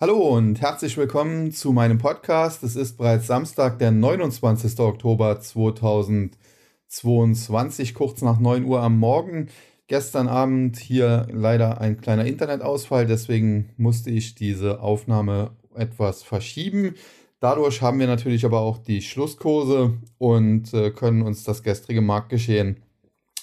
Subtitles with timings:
[0.00, 2.62] Hallo und herzlich willkommen zu meinem Podcast.
[2.62, 4.78] Es ist bereits Samstag, der 29.
[4.78, 9.48] Oktober 2022, kurz nach 9 Uhr am Morgen.
[9.88, 16.94] Gestern Abend hier leider ein kleiner Internetausfall, deswegen musste ich diese Aufnahme etwas verschieben.
[17.40, 22.76] Dadurch haben wir natürlich aber auch die Schlusskurse und äh, können uns das gestrige Marktgeschehen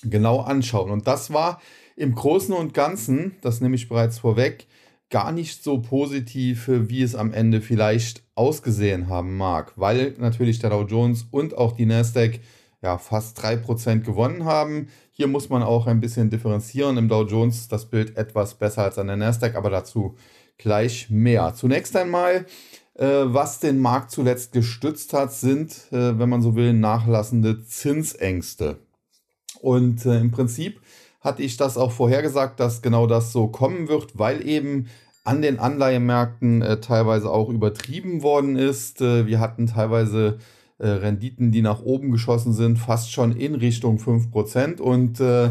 [0.03, 0.89] genau anschauen.
[0.89, 1.59] Und das war
[1.97, 4.67] im Großen und Ganzen, das nehme ich bereits vorweg,
[5.09, 10.71] gar nicht so positiv, wie es am Ende vielleicht ausgesehen haben mag, weil natürlich der
[10.71, 12.39] Dow Jones und auch die Nasdaq
[12.81, 14.87] ja fast 3% gewonnen haben.
[15.11, 16.97] Hier muss man auch ein bisschen differenzieren.
[16.97, 20.15] Im Dow Jones das Bild etwas besser als an der Nasdaq, aber dazu
[20.57, 21.53] gleich mehr.
[21.55, 22.45] Zunächst einmal,
[22.95, 28.79] äh, was den Markt zuletzt gestützt hat, sind, äh, wenn man so will, nachlassende Zinsängste.
[29.61, 30.81] Und äh, im Prinzip
[31.25, 34.87] hatte ich das auch vorhergesagt, dass genau das so kommen wird, weil eben
[35.25, 39.01] an den Anleihemärkten äh, teilweise auch übertrieben worden ist.
[39.01, 40.37] Äh, wir hatten teilweise
[40.77, 44.79] äh, Renditen, die nach oben geschossen sind, fast schon in Richtung 5%.
[44.79, 45.49] Und äh,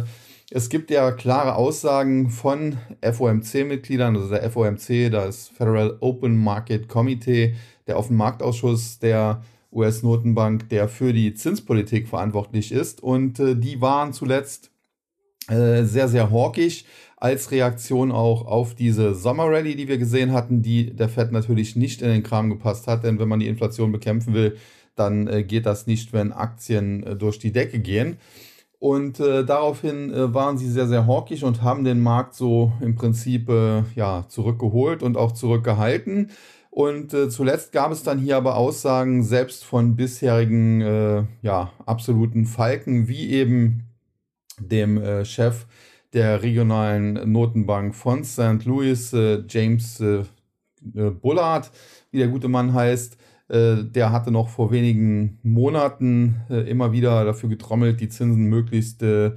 [0.50, 7.54] es gibt ja klare Aussagen von FOMC-Mitgliedern, also der FOMC, das Federal Open Market Committee,
[7.88, 13.02] der Offenmarktausschuss der US-Notenbank, der für die Zinspolitik verantwortlich ist.
[13.02, 14.70] Und äh, die waren zuletzt
[15.48, 16.84] äh, sehr, sehr hawkisch
[17.16, 22.02] als Reaktion auch auf diese Sommerrallye, die wir gesehen hatten, die der Fed natürlich nicht
[22.02, 24.56] in den Kram gepasst hat, denn wenn man die Inflation bekämpfen will,
[24.94, 28.18] dann äh, geht das nicht, wenn Aktien äh, durch die Decke gehen.
[28.78, 32.94] Und äh, daraufhin äh, waren sie sehr, sehr hawkisch und haben den Markt so im
[32.94, 36.30] Prinzip äh, ja, zurückgeholt und auch zurückgehalten.
[36.70, 43.30] Und zuletzt gab es dann hier aber Aussagen selbst von bisherigen ja, absoluten Falken, wie
[43.30, 43.93] eben
[44.60, 45.66] dem Chef
[46.14, 48.64] der regionalen Notenbank von St.
[48.64, 50.22] Louis, äh, James äh,
[50.94, 51.70] äh, Bullard,
[52.10, 53.18] wie der gute Mann heißt.
[53.48, 59.02] Äh, der hatte noch vor wenigen Monaten äh, immer wieder dafür getrommelt, die Zinsen möglichst
[59.02, 59.32] äh,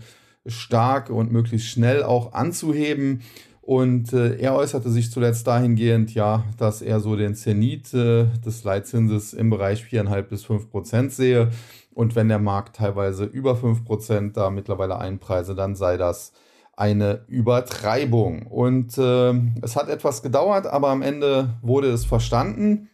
[0.45, 3.21] stark und möglichst schnell auch anzuheben.
[3.61, 9.49] Und er äußerte sich zuletzt dahingehend, ja, dass er so den Zenit des Leitzinses im
[9.49, 11.49] Bereich 4,5 bis 5 Prozent sehe.
[11.97, 16.31] Und wenn der Markt teilweise über 5 Prozent da mittlerweile einpreise, dann sei das
[16.75, 18.45] eine Übertreibung.
[18.45, 22.91] Und äh, es hat etwas gedauert, aber am Ende wurde es verstanden.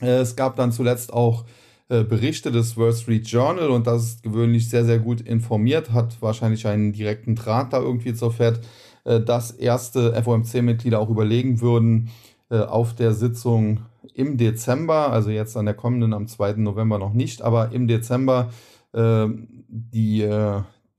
[0.00, 1.44] Äh, es gab dann zuletzt auch
[1.90, 6.16] äh, Berichte des Wall Street Journal und das ist gewöhnlich sehr, sehr gut informiert, hat
[6.22, 8.60] wahrscheinlich einen direkten Draht da irgendwie zur Fed,
[9.04, 12.08] äh, dass erste FOMC-Mitglieder auch überlegen würden,
[12.48, 13.80] äh, auf der Sitzung
[14.14, 16.54] im Dezember, also jetzt an der kommenden am 2.
[16.54, 18.50] November noch nicht, aber im Dezember
[18.92, 19.28] äh,
[19.68, 20.22] die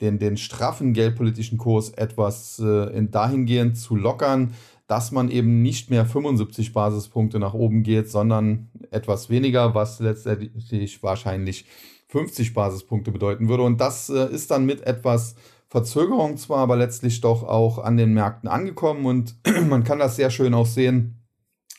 [0.03, 4.53] den, den straffen geldpolitischen Kurs etwas äh, in dahingehend zu lockern,
[4.85, 11.01] dass man eben nicht mehr 75 Basispunkte nach oben geht, sondern etwas weniger, was letztendlich
[11.01, 11.65] wahrscheinlich
[12.09, 13.63] 50 Basispunkte bedeuten würde.
[13.63, 15.35] Und das äh, ist dann mit etwas
[15.69, 19.05] Verzögerung zwar, aber letztlich doch auch an den Märkten angekommen.
[19.05, 19.35] Und
[19.69, 21.22] man kann das sehr schön auch sehen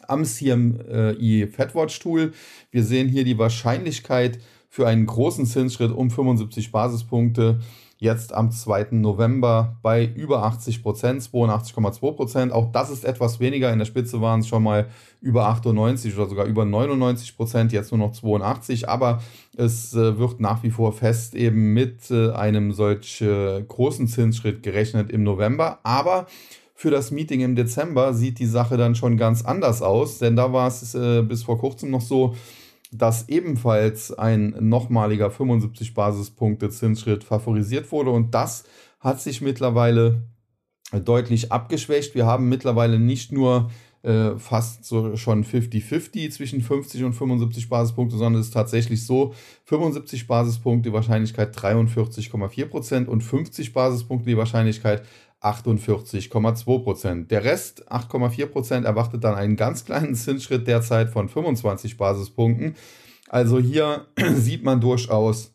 [0.08, 2.32] am CMI Fedwatch Tool.
[2.70, 4.38] Wir sehen hier die Wahrscheinlichkeit
[4.68, 7.60] für einen großen Zinsschritt um 75 Basispunkte
[7.98, 8.88] jetzt am 2.
[8.92, 12.52] November bei über 80 Prozent, 82,2 Prozent.
[12.52, 13.72] Auch das ist etwas weniger.
[13.72, 14.88] In der Spitze waren es schon mal
[15.20, 18.88] über 98 oder sogar über 99 Prozent, jetzt nur noch 82.
[18.88, 19.22] Aber
[19.56, 24.62] es äh, wird nach wie vor fest eben mit äh, einem solch äh, großen Zinsschritt
[24.62, 25.78] gerechnet im November.
[25.82, 26.26] Aber
[26.74, 30.52] für das Meeting im Dezember sieht die Sache dann schon ganz anders aus, denn da
[30.52, 32.34] war es äh, bis vor kurzem noch so,
[32.90, 38.64] dass ebenfalls ein nochmaliger 75 Basispunkte Zinsschritt favorisiert wurde und das
[39.00, 40.22] hat sich mittlerweile
[41.04, 42.14] deutlich abgeschwächt.
[42.14, 43.70] Wir haben mittlerweile nicht nur
[44.04, 49.34] äh, fast so schon 50-50 zwischen 50 und 75 Basispunkte, sondern es ist tatsächlich so,
[49.64, 55.02] 75 Basispunkte die Wahrscheinlichkeit 43,4% und 50 Basispunkte die Wahrscheinlichkeit
[55.44, 57.30] 48,2 Prozent.
[57.30, 62.76] Der Rest, 8,4 Prozent, erwartet dann einen ganz kleinen Zinsschritt derzeit von 25 Basispunkten.
[63.28, 65.52] Also hier sieht man durchaus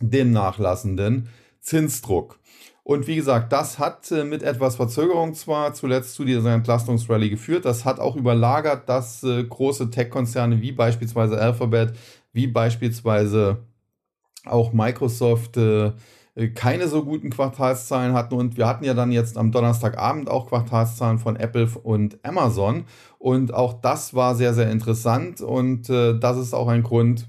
[0.00, 1.28] den nachlassenden
[1.60, 2.38] Zinsdruck.
[2.84, 7.64] Und wie gesagt, das hat äh, mit etwas Verzögerung zwar zuletzt zu dieser Entlastungsrallye geführt,
[7.64, 11.94] das hat auch überlagert, dass äh, große Tech-Konzerne wie beispielsweise Alphabet,
[12.32, 13.58] wie beispielsweise
[14.44, 15.92] auch Microsoft äh,
[16.54, 18.34] keine so guten Quartalszahlen hatten.
[18.34, 22.84] Und wir hatten ja dann jetzt am Donnerstagabend auch Quartalszahlen von Apple und Amazon.
[23.18, 25.40] Und auch das war sehr, sehr interessant.
[25.40, 27.28] Und äh, das ist auch ein Grund,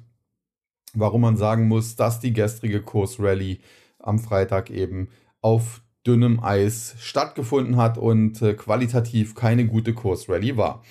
[0.94, 3.60] warum man sagen muss, dass die gestrige Kursrallye
[4.00, 5.10] am Freitag eben
[5.42, 10.84] auf dünnem Eis stattgefunden hat und äh, qualitativ keine gute Kursrallye war.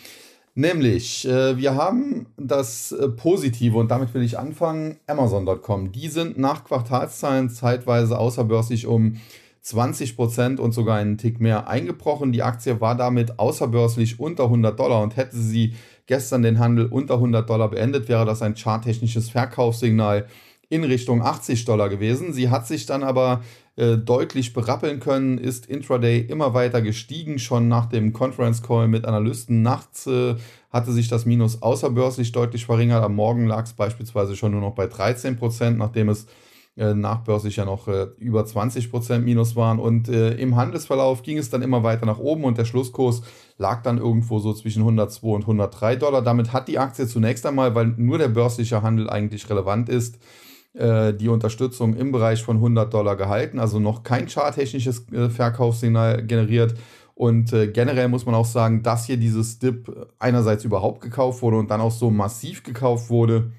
[0.54, 5.92] Nämlich, äh, wir haben das äh, Positive und damit will ich anfangen, Amazon.com.
[5.92, 9.16] Die sind nach Quartalszahlen zeitweise außerbörslich um
[9.62, 12.32] 20 Prozent und sogar einen Tick mehr eingebrochen.
[12.32, 15.74] Die Aktie war damit außerbörslich unter 100 Dollar und hätte sie
[16.06, 20.26] gestern den Handel unter 100 Dollar beendet, wäre das ein charttechnisches Verkaufssignal
[20.68, 22.32] in Richtung 80 Dollar gewesen.
[22.32, 23.42] Sie hat sich dann aber
[23.74, 27.38] äh, deutlich berappeln können, ist intraday immer weiter gestiegen.
[27.38, 30.34] Schon nach dem Conference Call mit Analysten nachts äh,
[30.68, 33.02] hatte sich das Minus außerbörslich deutlich verringert.
[33.02, 36.26] Am Morgen lag es beispielsweise schon nur noch bei 13 Prozent, nachdem es
[36.76, 39.78] äh, nachbörslich ja noch äh, über 20 Prozent Minus waren.
[39.78, 43.22] Und im Handelsverlauf ging es dann immer weiter nach oben und der Schlusskurs
[43.56, 46.20] lag dann irgendwo so zwischen 102 und 103 Dollar.
[46.20, 50.18] Damit hat die Aktie zunächst einmal, weil nur der börsliche Handel eigentlich relevant ist,
[50.74, 56.24] äh, die Unterstützung im Bereich von 100 Dollar gehalten, also noch kein charttechnisches äh, Verkaufssignal
[56.26, 56.74] generiert.
[57.14, 61.58] Und äh, generell muss man auch sagen, dass hier dieses Dip einerseits überhaupt gekauft wurde
[61.58, 63.52] und dann auch so massiv gekauft wurde.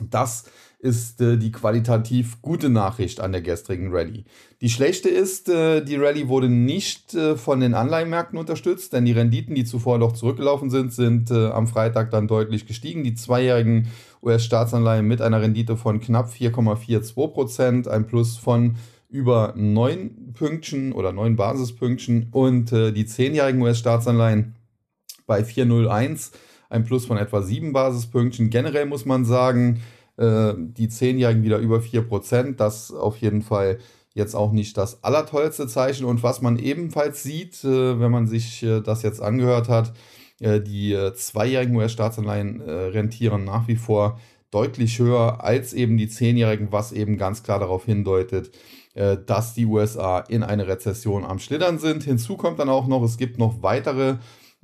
[0.00, 0.44] Das
[0.80, 4.24] ist äh, die qualitativ gute Nachricht an der gestrigen Rallye.
[4.60, 9.12] Die schlechte ist, äh, die Rallye wurde nicht äh, von den Anleihenmärkten unterstützt, denn die
[9.12, 13.04] Renditen, die zuvor noch zurückgelaufen sind, sind äh, am Freitag dann deutlich gestiegen.
[13.04, 13.88] Die zweijährigen
[14.22, 18.76] US-Staatsanleihen mit einer Rendite von knapp 4,42 Prozent, ein Plus von
[19.08, 24.54] über 9 Pünktchen oder 9 Basispünktchen und äh, die zehnjährigen US-Staatsanleihen
[25.26, 26.32] bei 4,01,
[26.68, 28.50] ein Plus von etwa 7 Basispünktchen.
[28.50, 29.80] Generell muss man sagen,
[30.16, 32.56] äh, die Zehnjährigen wieder über 4%.
[32.56, 33.78] Das auf jeden Fall
[34.12, 36.04] jetzt auch nicht das allertollste Zeichen.
[36.04, 39.92] Und was man ebenfalls sieht, äh, wenn man sich äh, das jetzt angehört hat,
[40.40, 44.18] die zweijährigen US-Staatsanleihen rentieren nach wie vor
[44.50, 48.50] deutlich höher als eben die zehnjährigen, was eben ganz klar darauf hindeutet,
[48.94, 52.04] dass die USA in eine Rezession am Schlittern sind.
[52.04, 54.16] Hinzu kommt dann auch noch, es gibt noch weitere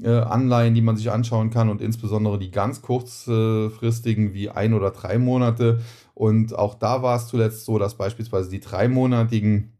[0.03, 4.91] äh, Anleihen, die man sich anschauen kann und insbesondere die ganz kurzfristigen wie ein oder
[4.91, 5.81] drei Monate.
[6.15, 9.73] Und auch da war es zuletzt so, dass beispielsweise die dreimonatigen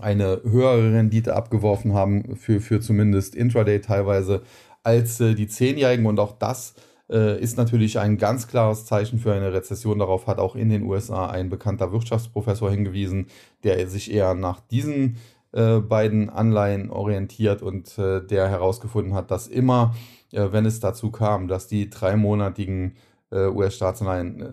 [0.00, 4.42] eine höhere Rendite abgeworfen haben, für, für zumindest Intraday teilweise,
[4.84, 6.06] als äh, die zehnjährigen.
[6.06, 6.74] Und auch das
[7.10, 9.98] äh, ist natürlich ein ganz klares Zeichen für eine Rezession.
[9.98, 13.26] Darauf hat auch in den USA ein bekannter Wirtschaftsprofessor hingewiesen,
[13.64, 15.16] der sich eher nach diesen
[15.54, 19.94] äh, beiden Anleihen orientiert und äh, der herausgefunden hat, dass immer,
[20.32, 22.96] äh, wenn es dazu kam, dass die dreimonatigen
[23.32, 24.48] US-Staatsanleihen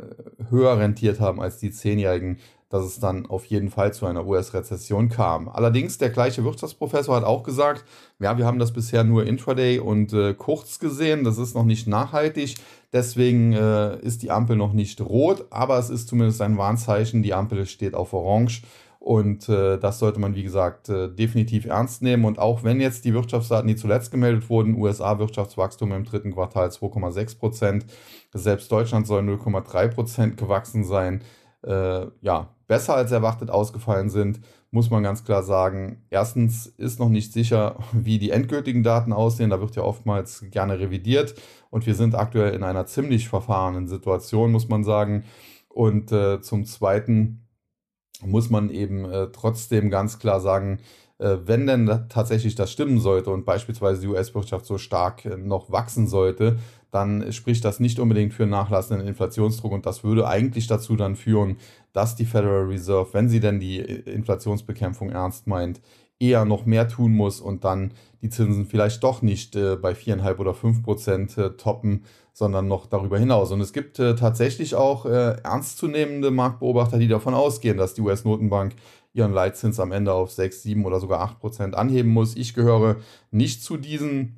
[0.50, 2.40] höher rentiert haben als die zehnjährigen,
[2.72, 5.50] dass es dann auf jeden Fall zu einer US-Rezession kam.
[5.50, 7.86] Allerdings, der gleiche Wirtschaftsprofessor hat auch gesagt,
[8.20, 11.86] ja, wir haben das bisher nur intraday und äh, kurz gesehen, das ist noch nicht
[11.86, 12.56] nachhaltig,
[12.94, 17.34] deswegen äh, ist die Ampel noch nicht rot, aber es ist zumindest ein Warnzeichen, die
[17.34, 18.64] Ampel steht auf orange
[19.02, 22.24] und äh, das sollte man, wie gesagt, äh, definitiv ernst nehmen.
[22.24, 27.40] Und auch wenn jetzt die Wirtschaftsdaten, die zuletzt gemeldet wurden, USA-Wirtschaftswachstum im dritten Quartal 2,6
[27.40, 27.86] Prozent,
[28.32, 31.24] selbst Deutschland soll 0,3 Prozent gewachsen sein,
[31.64, 34.40] äh, ja, besser als erwartet ausgefallen sind,
[34.72, 36.06] muss man ganz klar sagen.
[36.10, 39.50] Erstens ist noch nicht sicher, wie die endgültigen Daten aussehen.
[39.50, 41.36] Da wird ja oftmals gerne revidiert.
[41.70, 45.26] Und wir sind aktuell in einer ziemlich verfahrenen Situation, muss man sagen.
[45.68, 47.46] Und äh, zum Zweiten
[48.22, 50.80] muss man eben äh, trotzdem ganz klar sagen,
[51.46, 56.08] wenn denn tatsächlich das stimmen sollte und beispielsweise die US-Wirtschaft so stark äh, noch wachsen
[56.08, 56.58] sollte,
[56.90, 61.58] dann spricht das nicht unbedingt für nachlassenden Inflationsdruck und das würde eigentlich dazu dann führen,
[61.94, 65.80] dass die Federal Reserve, wenn sie denn die äh, Inflationsbekämpfung ernst meint,
[66.22, 70.38] eher noch mehr tun muss und dann die Zinsen vielleicht doch nicht äh, bei 4,5
[70.38, 73.52] oder 5 Prozent äh, toppen, sondern noch darüber hinaus.
[73.52, 78.76] Und es gibt äh, tatsächlich auch äh, ernstzunehmende Marktbeobachter, die davon ausgehen, dass die US-Notenbank
[79.14, 82.36] ihren Leitzins am Ende auf 6, 7 oder sogar 8 Prozent anheben muss.
[82.36, 82.98] Ich gehöre
[83.32, 84.38] nicht zu diesen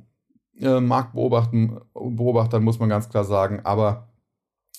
[0.60, 4.08] äh, Marktbeobachtern, muss man ganz klar sagen, aber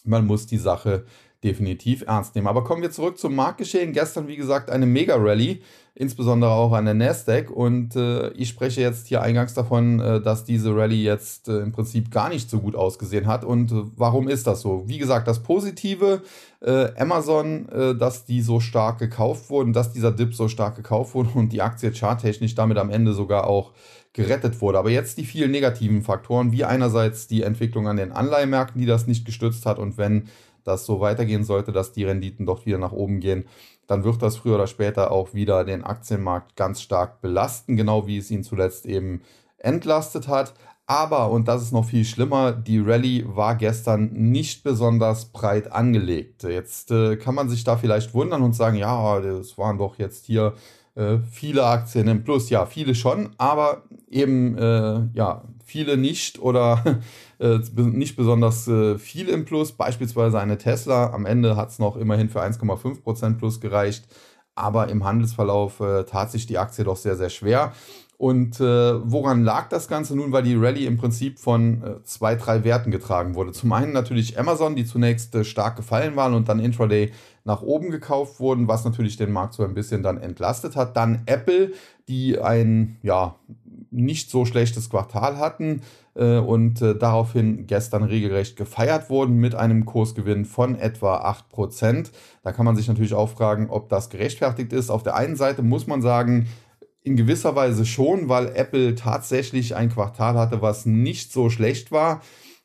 [0.05, 1.05] man muss die Sache
[1.45, 2.47] definitiv ernst nehmen.
[2.47, 3.93] Aber kommen wir zurück zum Marktgeschehen.
[3.93, 5.61] Gestern, wie gesagt, eine Mega-Rallye,
[5.95, 7.51] insbesondere auch an der Nasdaq.
[7.51, 11.73] Und äh, ich spreche jetzt hier eingangs davon, äh, dass diese Rallye jetzt äh, im
[11.73, 13.45] Prinzip gar nicht so gut ausgesehen hat.
[13.45, 14.85] Und äh, warum ist das so?
[14.87, 16.23] Wie gesagt, das Positive,
[16.61, 21.15] äh, Amazon, äh, dass die so stark gekauft wurden, dass dieser Dip so stark gekauft
[21.15, 23.73] wurde und die Aktie charttechnisch damit am Ende sogar auch
[24.15, 24.79] gerettet wurde.
[24.79, 29.07] Aber jetzt die vielen negativen Faktoren, wie einerseits die Entwicklung an den Anleihmärkten, die das
[29.07, 30.29] nicht gestützt hat und wenn
[30.65, 33.47] das so weitergehen sollte, dass die Renditen doch wieder nach oben gehen,
[33.87, 38.19] dann wird das früher oder später auch wieder den Aktienmarkt ganz stark belasten, genau wie
[38.19, 39.23] es ihn zuletzt eben
[39.59, 40.55] entlastet hat.
[40.87, 46.43] Aber, und das ist noch viel schlimmer, die Rallye war gestern nicht besonders breit angelegt.
[46.43, 50.27] Jetzt äh, kann man sich da vielleicht wundern und sagen, ja, das waren doch jetzt
[50.27, 50.55] hier
[50.95, 52.51] äh, viele Aktien im Plus.
[52.51, 56.83] Ja, viele schon, aber eben, äh, ja, viele nicht oder
[57.45, 59.73] äh, nicht besonders äh, viel im Plus.
[59.73, 61.13] Beispielsweise eine Tesla.
[61.13, 64.07] Am Ende hat es noch immerhin für 1,5% Plus gereicht.
[64.55, 67.73] Aber im Handelsverlauf äh, tat sich die Aktie doch sehr, sehr schwer.
[68.17, 70.33] Und äh, woran lag das Ganze nun?
[70.33, 73.53] Weil die Rallye im Prinzip von äh, zwei, drei Werten getragen wurde.
[73.53, 77.13] Zum einen natürlich Amazon, die zunächst äh, stark gefallen waren und dann intraday
[77.45, 80.97] nach oben gekauft wurden, was natürlich den Markt so ein bisschen dann entlastet hat.
[80.97, 81.73] Dann Apple,
[82.09, 83.35] die ein ja
[83.95, 85.83] nicht so schlechtes Quartal hatten
[86.15, 92.11] äh, und äh, daraufhin gestern regelrecht gefeiert wurden mit einem Kursgewinn von etwa 8%.
[92.43, 94.91] Da kann man sich natürlich auch fragen, ob das gerechtfertigt ist.
[94.91, 96.49] Auf der einen Seite muss man sagen,
[97.03, 102.23] in gewisser Weise schon, weil Apple tatsächlich ein Quartal hatte, was nicht so schlecht war.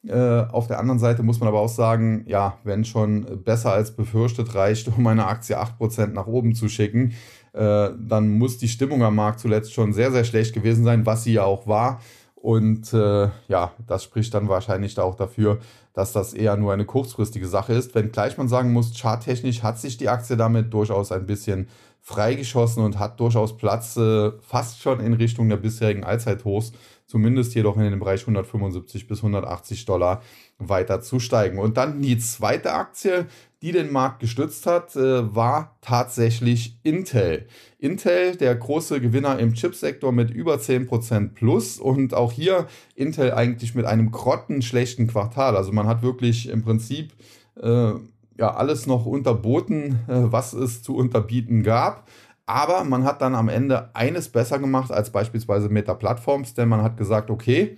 [0.08, 3.92] Äh, auf der anderen Seite muss man aber auch sagen, ja, wenn schon besser als
[3.92, 7.14] befürchtet reicht, um eine Aktie 8% nach oben zu schicken,
[7.54, 11.24] äh, dann muss die Stimmung am Markt zuletzt schon sehr, sehr schlecht gewesen sein, was
[11.24, 12.00] sie ja auch war.
[12.36, 15.60] Und äh, ja, das spricht dann wahrscheinlich auch dafür,
[15.94, 17.94] dass das eher nur eine kurzfristige Sache ist.
[17.94, 21.68] Wenngleich man sagen muss, charttechnisch hat sich die Aktie damit durchaus ein bisschen
[22.02, 26.72] freigeschossen und hat durchaus Platz äh, fast schon in Richtung der bisherigen Allzeithochs,
[27.10, 30.22] zumindest jedoch in den Bereich 175 bis 180 Dollar
[30.60, 31.58] weiter zu steigen.
[31.58, 33.26] Und dann die zweite Aktie,
[33.64, 37.48] die den Markt gestützt hat, äh, war tatsächlich Intel.
[37.80, 43.74] Intel, der große Gewinner im Chipsektor mit über 10% plus und auch hier Intel eigentlich
[43.74, 45.58] mit einem grottenschlechten Quartal.
[45.58, 47.14] Also man hat wirklich im Prinzip
[47.60, 47.94] äh,
[48.38, 52.08] ja alles noch unterboten, äh, was es zu unterbieten gab.
[52.50, 56.82] Aber man hat dann am Ende eines besser gemacht als beispielsweise Meta Platforms, denn man
[56.82, 57.78] hat gesagt, okay,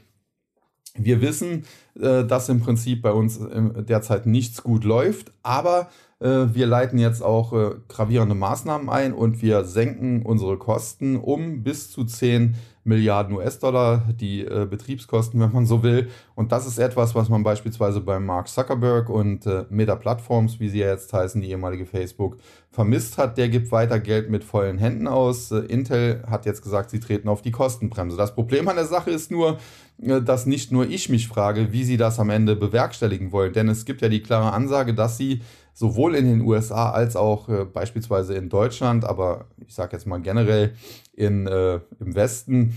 [0.95, 1.65] wir wissen,
[1.99, 5.89] äh, dass im Prinzip bei uns derzeit nichts gut läuft, aber
[6.21, 7.51] äh, wir leiten jetzt auch
[7.89, 14.41] gravierende Maßnahmen ein und wir senken unsere Kosten um bis zu 10 Milliarden US-Dollar, die
[14.41, 16.09] äh, Betriebskosten, wenn man so will.
[16.33, 20.69] Und das ist etwas, was man beispielsweise bei Mark Zuckerberg und äh, Meta Platforms, wie
[20.69, 22.37] sie ja jetzt heißen, die ehemalige Facebook,
[22.71, 23.37] vermisst hat.
[23.37, 25.51] Der gibt weiter Geld mit vollen Händen aus.
[25.51, 28.17] Äh, Intel hat jetzt gesagt, sie treten auf die Kostenbremse.
[28.17, 29.59] Das Problem an der Sache ist nur,
[30.01, 33.53] äh, dass nicht nur ich mich frage, wie sie das am Ende bewerkstelligen wollen.
[33.53, 35.41] Denn es gibt ja die klare Ansage, dass sie
[35.73, 40.21] sowohl in den USA als auch äh, beispielsweise in Deutschland, aber ich sage jetzt mal
[40.21, 40.73] generell
[41.21, 42.75] in, äh, im Westen,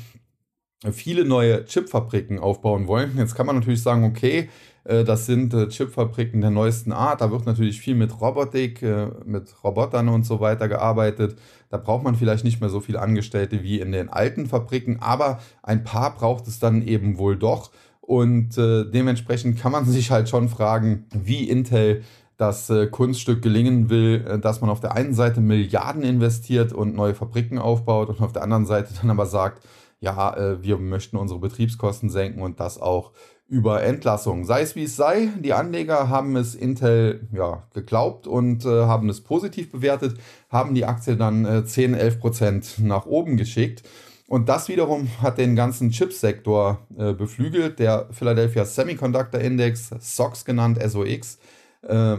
[0.92, 3.16] viele neue Chipfabriken aufbauen wollen.
[3.16, 4.50] Jetzt kann man natürlich sagen, okay,
[4.84, 7.20] äh, das sind äh, Chipfabriken der neuesten Art.
[7.20, 11.36] Da wird natürlich viel mit Robotik, äh, mit Robotern und so weiter gearbeitet.
[11.70, 15.40] Da braucht man vielleicht nicht mehr so viele Angestellte wie in den alten Fabriken, aber
[15.62, 17.72] ein paar braucht es dann eben wohl doch.
[18.00, 22.02] Und dementsprechend kann man sich halt schon fragen, wie Intel
[22.46, 26.94] das äh, Kunststück gelingen will, äh, dass man auf der einen Seite Milliarden investiert und
[26.94, 29.62] neue Fabriken aufbaut und auf der anderen Seite dann aber sagt,
[30.00, 33.12] ja, äh, wir möchten unsere Betriebskosten senken und das auch
[33.48, 34.44] über Entlassungen.
[34.44, 39.08] Sei es wie es sei, die Anleger haben es Intel ja, geglaubt und äh, haben
[39.08, 40.18] es positiv bewertet,
[40.50, 43.82] haben die Aktie dann äh, 10, 11 Prozent nach oben geschickt.
[44.26, 47.78] Und das wiederum hat den ganzen Chipsektor äh, beflügelt.
[47.78, 51.38] Der Philadelphia Semiconductor Index, SOX genannt, SOX,
[51.88, 52.16] äh,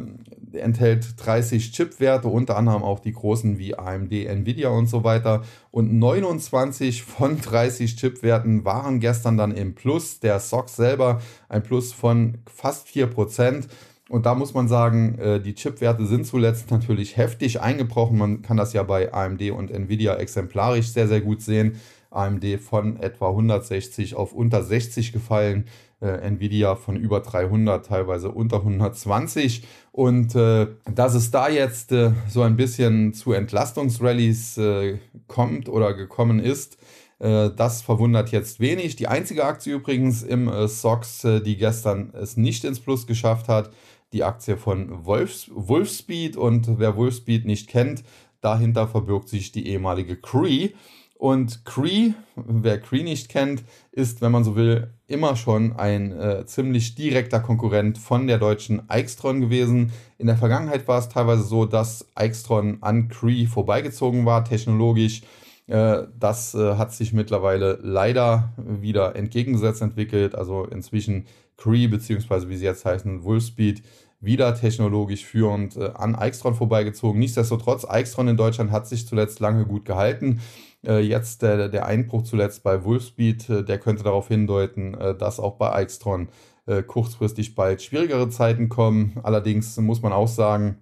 [0.57, 5.43] enthält 30 Chipwerte, unter anderem auch die großen wie AMD, Nvidia und so weiter.
[5.71, 10.19] Und 29 von 30 Chipwerten waren gestern dann im Plus.
[10.19, 13.65] Der SOX selber ein Plus von fast 4%.
[14.07, 18.17] Und da muss man sagen, äh, die Chipwerte sind zuletzt natürlich heftig eingebrochen.
[18.17, 21.79] Man kann das ja bei AMD und Nvidia exemplarisch sehr, sehr gut sehen.
[22.15, 25.65] AMD von etwa 160 auf unter 60 gefallen
[26.01, 29.63] äh, Nvidia von über 300, teilweise unter 120.
[29.91, 35.93] Und äh, dass es da jetzt äh, so ein bisschen zu Entlastungsrallies äh, kommt oder
[35.93, 36.77] gekommen ist,
[37.19, 38.95] äh, das verwundert jetzt wenig.
[38.95, 43.71] Die einzige Aktie übrigens im äh, SOX, die gestern es nicht ins Plus geschafft hat,
[44.13, 46.37] die Aktie von Wolfs Wolfspeed.
[46.37, 48.03] Und wer Wolfspeed nicht kennt,
[48.41, 50.69] dahinter verbirgt sich die ehemalige Cree.
[51.17, 56.45] Und Cree, wer Cree nicht kennt, ist, wenn man so will, immer schon ein äh,
[56.45, 59.93] ziemlich direkter Konkurrent von der deutschen Eichstron gewesen.
[60.17, 65.21] In der Vergangenheit war es teilweise so, dass Eichstron an Cree vorbeigezogen war, technologisch.
[65.67, 70.35] Äh, das äh, hat sich mittlerweile leider wieder entgegengesetzt entwickelt.
[70.35, 73.83] Also inzwischen Cree, beziehungsweise wie sie jetzt heißen, Wolfspeed,
[74.19, 77.19] wieder technologisch führend äh, an Eichstron vorbeigezogen.
[77.19, 80.41] Nichtsdestotrotz, Eichstron in Deutschland hat sich zuletzt lange gut gehalten.
[80.85, 85.39] Äh, jetzt der, der Einbruch zuletzt bei Wolfspeed, äh, der könnte darauf hindeuten, äh, dass
[85.39, 86.29] auch bei Eichstron
[86.87, 89.19] kurzfristig bald schwierigere Zeiten kommen.
[89.21, 90.79] Allerdings muss man auch sagen,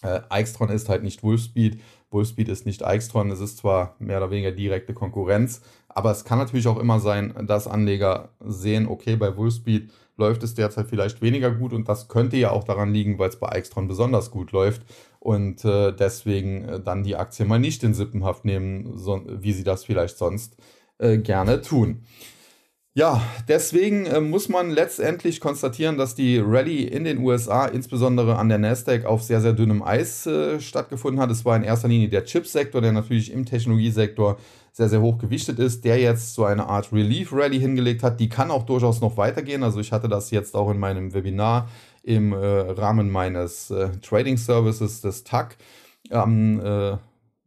[0.00, 1.80] Eichstron ist halt nicht Wolfspeed.
[2.10, 3.32] Wolfspeed ist nicht Eichstron.
[3.32, 7.34] Es ist zwar mehr oder weniger direkte Konkurrenz, Aber es kann natürlich auch immer sein,
[7.48, 12.36] dass Anleger sehen, okay, bei Wolfspeed läuft es derzeit vielleicht weniger gut und das könnte
[12.36, 14.82] ja auch daran liegen, weil es bei Extron besonders gut läuft
[15.20, 19.64] und äh, deswegen äh, dann die Aktie mal nicht in Sippenhaft nehmen, so, wie sie
[19.64, 20.56] das vielleicht sonst
[20.98, 22.02] äh, gerne tun.
[22.98, 28.48] Ja, deswegen äh, muss man letztendlich konstatieren, dass die Rallye in den USA, insbesondere an
[28.48, 31.30] der Nasdaq, auf sehr, sehr dünnem Eis äh, stattgefunden hat.
[31.30, 34.38] Es war in erster Linie der Chipsektor, der natürlich im Technologiesektor
[34.76, 38.20] sehr, sehr hoch gewichtet ist, der jetzt so eine Art Relief-Rally hingelegt hat.
[38.20, 39.62] Die kann auch durchaus noch weitergehen.
[39.62, 41.70] Also ich hatte das jetzt auch in meinem Webinar
[42.02, 45.56] im äh, Rahmen meines äh, Trading Services des TAC.
[46.10, 46.98] Am äh,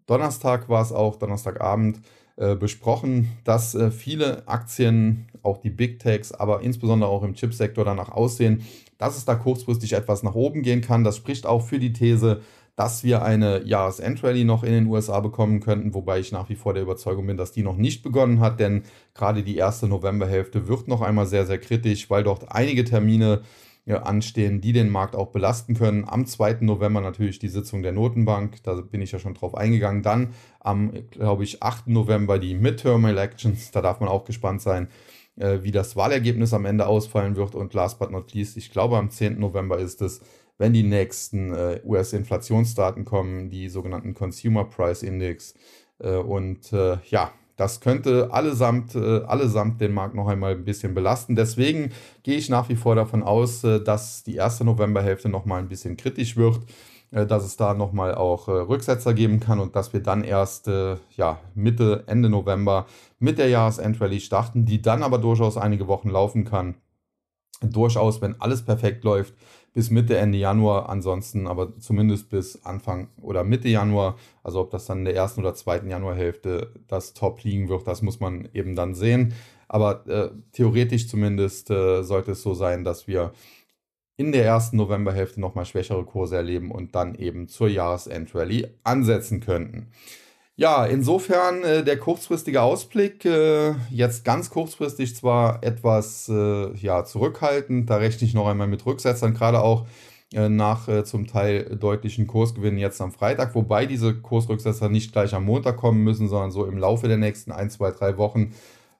[0.07, 2.01] Donnerstag war es auch, Donnerstagabend,
[2.35, 7.85] äh, besprochen, dass äh, viele Aktien, auch die Big Techs, aber insbesondere auch im Chipsektor
[7.85, 8.65] danach aussehen,
[8.97, 11.03] dass es da kurzfristig etwas nach oben gehen kann.
[11.03, 12.41] Das spricht auch für die These,
[12.79, 16.73] dass wir eine Jahresendrallye noch in den USA bekommen könnten, wobei ich nach wie vor
[16.73, 18.83] der Überzeugung bin, dass die noch nicht begonnen hat, denn
[19.13, 23.41] gerade die erste Novemberhälfte wird noch einmal sehr, sehr kritisch, weil dort einige Termine
[23.85, 26.05] ja, anstehen, die den Markt auch belasten können.
[26.07, 26.59] Am 2.
[26.61, 30.01] November natürlich die Sitzung der Notenbank, da bin ich ja schon drauf eingegangen.
[30.01, 30.29] Dann
[30.61, 31.89] am, glaube ich, 8.
[31.89, 34.87] November die Midterm Elections, da darf man auch gespannt sein,
[35.35, 37.55] äh, wie das Wahlergebnis am Ende ausfallen wird.
[37.55, 39.37] Und last but not least, ich glaube am 10.
[39.37, 40.21] November ist es,
[40.59, 45.55] wenn die nächsten äh, US-Inflationsdaten kommen, die sogenannten Consumer Price Index.
[45.97, 50.93] Äh, und äh, ja, das könnte allesamt, äh, allesamt den Markt noch einmal ein bisschen
[50.93, 51.35] belasten.
[51.35, 51.91] Deswegen
[52.23, 55.67] gehe ich nach wie vor davon aus, äh, dass die erste Novemberhälfte noch mal ein
[55.67, 56.59] bisschen kritisch wird,
[57.11, 60.67] äh, dass es da noch mal auch Rücksetzer geben kann und dass wir dann erst
[60.67, 62.85] ja, Mitte, Ende November
[63.19, 66.75] mit der Jahresendrallye starten, die dann aber durchaus einige Wochen laufen kann.
[67.61, 69.33] Durchaus, wenn alles perfekt läuft,
[69.73, 74.85] bis Mitte, Ende Januar, ansonsten aber zumindest bis Anfang oder Mitte Januar, also ob das
[74.85, 78.75] dann in der ersten oder zweiten Januarhälfte das Top liegen wird, das muss man eben
[78.75, 79.33] dann sehen.
[79.67, 83.33] Aber äh, theoretisch zumindest äh, sollte es so sein, dass wir
[84.17, 89.91] in der ersten Novemberhälfte nochmal schwächere Kurse erleben und dann eben zur Jahresendrallye ansetzen könnten.
[90.59, 97.89] Ja, insofern äh, der kurzfristige Ausblick, äh, jetzt ganz kurzfristig zwar etwas äh, ja, zurückhaltend,
[97.89, 99.85] da rechne ich noch einmal mit Rücksetzern, gerade auch
[100.33, 105.33] äh, nach äh, zum Teil deutlichen Kursgewinnen jetzt am Freitag, wobei diese Kursrücksetzer nicht gleich
[105.33, 108.51] am Montag kommen müssen, sondern so im Laufe der nächsten ein, zwei, drei Wochen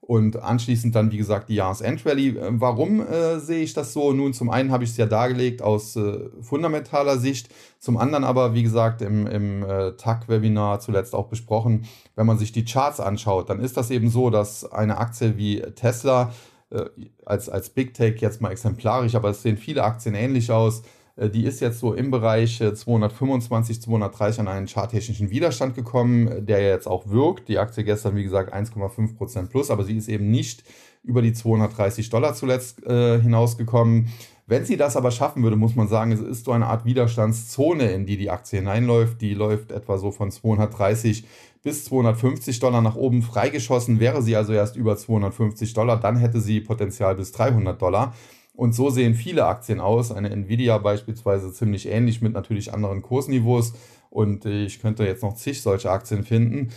[0.09, 2.29] und anschließend dann, wie gesagt, die Jahresendrally.
[2.29, 4.11] Äh, warum äh, sehe ich das so?
[4.11, 8.55] Nun, zum einen habe ich es ja dargelegt aus äh, fundamentaler Sicht, zum anderen aber,
[8.55, 13.51] wie gesagt, im, im äh, TAC-Webinar zuletzt auch besprochen, wenn man sich die Charts anschaut,
[13.51, 16.33] dann ist das eben so, dass eine Aktie wie Tesla
[16.71, 16.85] äh,
[17.23, 20.81] als, als Big Tech jetzt mal exemplarisch, aber es sehen viele Aktien ähnlich aus,
[21.27, 26.41] die ist jetzt so im Bereich 225, äh, 230 an einen charttechnischen Widerstand gekommen, äh,
[26.41, 27.49] der jetzt auch wirkt.
[27.49, 30.63] Die Aktie gestern, wie gesagt, 1,5% plus, aber sie ist eben nicht
[31.03, 34.09] über die 230 Dollar zuletzt äh, hinausgekommen.
[34.47, 37.91] Wenn sie das aber schaffen würde, muss man sagen, es ist so eine Art Widerstandszone,
[37.91, 39.21] in die die Aktie hineinläuft.
[39.21, 41.23] Die läuft etwa so von 230
[41.61, 43.99] bis 250 Dollar nach oben freigeschossen.
[43.99, 48.15] Wäre sie also erst über 250 Dollar, dann hätte sie Potenzial bis 300 Dollar.
[48.59, 50.11] Und so sehen viele Aktien aus.
[50.11, 53.71] Eine Nvidia beispielsweise ziemlich ähnlich mit natürlich anderen Kursniveaus.
[54.09, 56.67] Und ich könnte jetzt noch zig solche Aktien finden.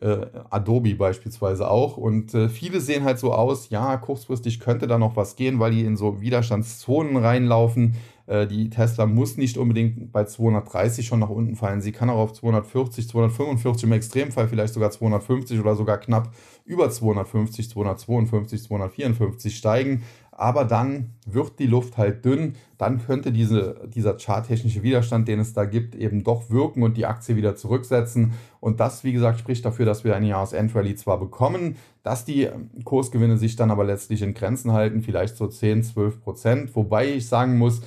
[0.00, 1.96] Äh, Adobe beispielsweise auch.
[1.96, 5.72] Und äh, viele sehen halt so aus, ja, kurzfristig könnte da noch was gehen, weil
[5.72, 7.96] die in so Widerstandszonen reinlaufen.
[8.26, 11.80] Äh, die Tesla muss nicht unbedingt bei 230 schon nach unten fallen.
[11.80, 16.32] Sie kann auch auf 240, 245, im Extremfall vielleicht sogar 250 oder sogar knapp
[16.64, 20.02] über 250, 252, 254 steigen
[20.32, 25.52] aber dann wird die Luft halt dünn, dann könnte diese, dieser charttechnische Widerstand, den es
[25.52, 28.32] da gibt, eben doch wirken und die Aktie wieder zurücksetzen.
[28.58, 32.48] Und das, wie gesagt, spricht dafür, dass wir eine Jahresendrallye zwar bekommen, dass die
[32.84, 36.74] Kursgewinne sich dann aber letztlich in Grenzen halten, vielleicht so 10, 12 Prozent.
[36.74, 37.82] Wobei ich sagen muss,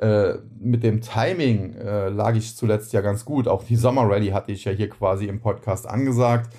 [0.00, 3.46] äh, mit dem Timing äh, lag ich zuletzt ja ganz gut.
[3.46, 6.50] Auch die Sommerrallye hatte ich ja hier quasi im Podcast angesagt.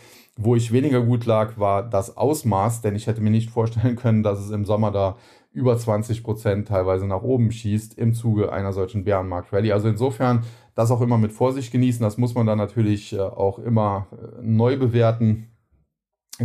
[0.44, 4.24] Wo ich weniger gut lag, war das Ausmaß, denn ich hätte mir nicht vorstellen können,
[4.24, 5.18] dass es im Sommer da
[5.54, 9.72] über 20 Prozent teilweise nach oben schießt im Zuge einer solchen Bärenmarkt-Rallye.
[9.72, 12.02] Also insofern das auch immer mit Vorsicht genießen.
[12.02, 15.51] Das muss man dann natürlich äh, auch immer äh, neu bewerten,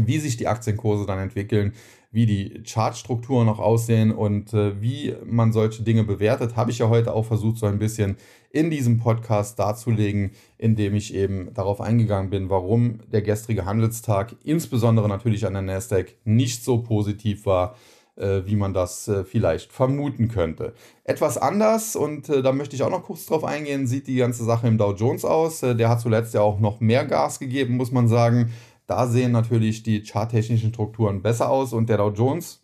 [0.04, 1.72] wie sich die Aktienkurse dann entwickeln,
[2.12, 6.88] wie die Chartstrukturen noch aussehen und äh, wie man solche Dinge bewertet, habe ich ja
[6.88, 8.16] heute auch versucht, so ein bisschen
[8.50, 15.08] in diesem Podcast darzulegen, indem ich eben darauf eingegangen bin, warum der gestrige Handelstag, insbesondere
[15.08, 17.76] natürlich an der Nasdaq, nicht so positiv war,
[18.16, 20.72] äh, wie man das äh, vielleicht vermuten könnte.
[21.04, 24.42] Etwas anders, und äh, da möchte ich auch noch kurz drauf eingehen, sieht die ganze
[24.44, 25.60] Sache im Dow Jones aus.
[25.60, 28.52] der hat zuletzt ja auch noch mehr Gas gegeben, muss man sagen.
[28.86, 32.62] Da sehen natürlich die charttechnischen Strukturen besser aus und der Dow Jones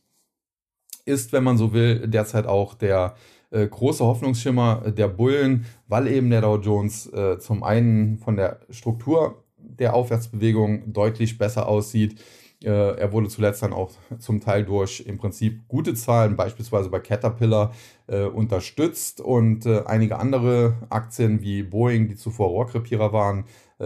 [1.04, 3.16] ist, wenn man so will, derzeit auch der
[3.50, 8.60] äh, große Hoffnungsschimmer der Bullen, weil eben der Dow Jones äh, zum einen von der
[8.70, 12.20] Struktur der Aufwärtsbewegung deutlich besser aussieht.
[12.64, 17.00] Äh, er wurde zuletzt dann auch zum Teil durch im Prinzip gute Zahlen, beispielsweise bei
[17.00, 17.72] Caterpillar,
[18.06, 23.44] äh, unterstützt und äh, einige andere Aktien wie Boeing, die zuvor Rohrkrepierer waren,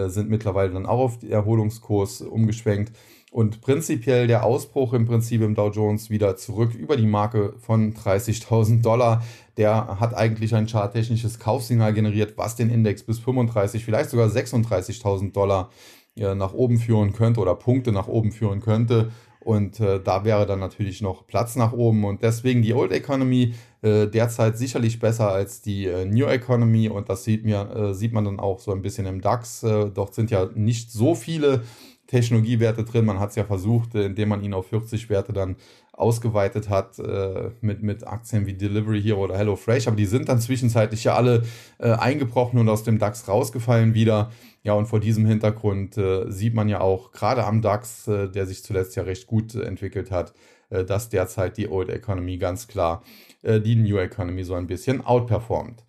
[0.09, 2.93] sind mittlerweile dann auch auf den Erholungskurs umgeschwenkt.
[3.31, 7.95] Und prinzipiell der Ausbruch im Prinzip im Dow Jones wieder zurück über die Marke von
[7.95, 9.23] 30.000 Dollar.
[9.57, 15.33] Der hat eigentlich ein charttechnisches Kaufsignal generiert, was den Index bis 35, vielleicht sogar 36.000
[15.33, 15.71] Dollar
[16.17, 19.11] nach oben führen könnte oder Punkte nach oben führen könnte.
[19.47, 22.05] Und äh, da wäre dann natürlich noch Platz nach oben.
[22.05, 26.89] Und deswegen die Old Economy äh, derzeit sicherlich besser als die äh, New Economy.
[26.89, 29.63] Und das sieht, mir, äh, sieht man dann auch so ein bisschen im DAX.
[29.63, 31.63] Äh, dort sind ja nicht so viele
[32.09, 33.05] Technologiewerte drin.
[33.05, 35.55] Man hat es ja versucht, äh, indem man ihn auf 40 Werte dann
[35.93, 39.87] ausgeweitet hat äh, mit, mit Aktien wie Delivery Hero oder HelloFresh.
[39.87, 41.45] Aber die sind dann zwischenzeitlich ja alle
[41.79, 44.33] äh, eingebrochen und aus dem DAX rausgefallen wieder.
[44.67, 48.47] Ja, und vor diesem Hintergrund äh, sieht man ja auch gerade am DAX, äh, der
[48.47, 50.35] sich zuletzt ja recht gut entwickelt hat,
[50.71, 53.03] äh, dass derzeit die Old Economy ganz klar
[53.45, 55.85] die New Economy so ein bisschen outperformt.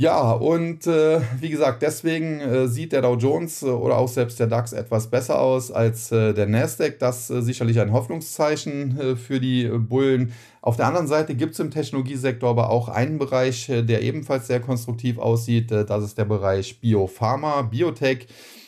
[0.00, 4.38] Ja, und äh, wie gesagt, deswegen äh, sieht der Dow Jones äh, oder auch selbst
[4.38, 7.00] der DAX etwas besser aus als äh, der Nasdaq.
[7.00, 10.32] Das äh, sicherlich ein Hoffnungszeichen äh, für die Bullen.
[10.68, 14.60] Auf der anderen Seite gibt es im Technologiesektor aber auch einen Bereich, der ebenfalls sehr
[14.60, 15.70] konstruktiv aussieht.
[15.70, 18.26] das ist der Bereich Biopharma, Biotech,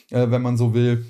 [0.09, 1.05] wenn man so will.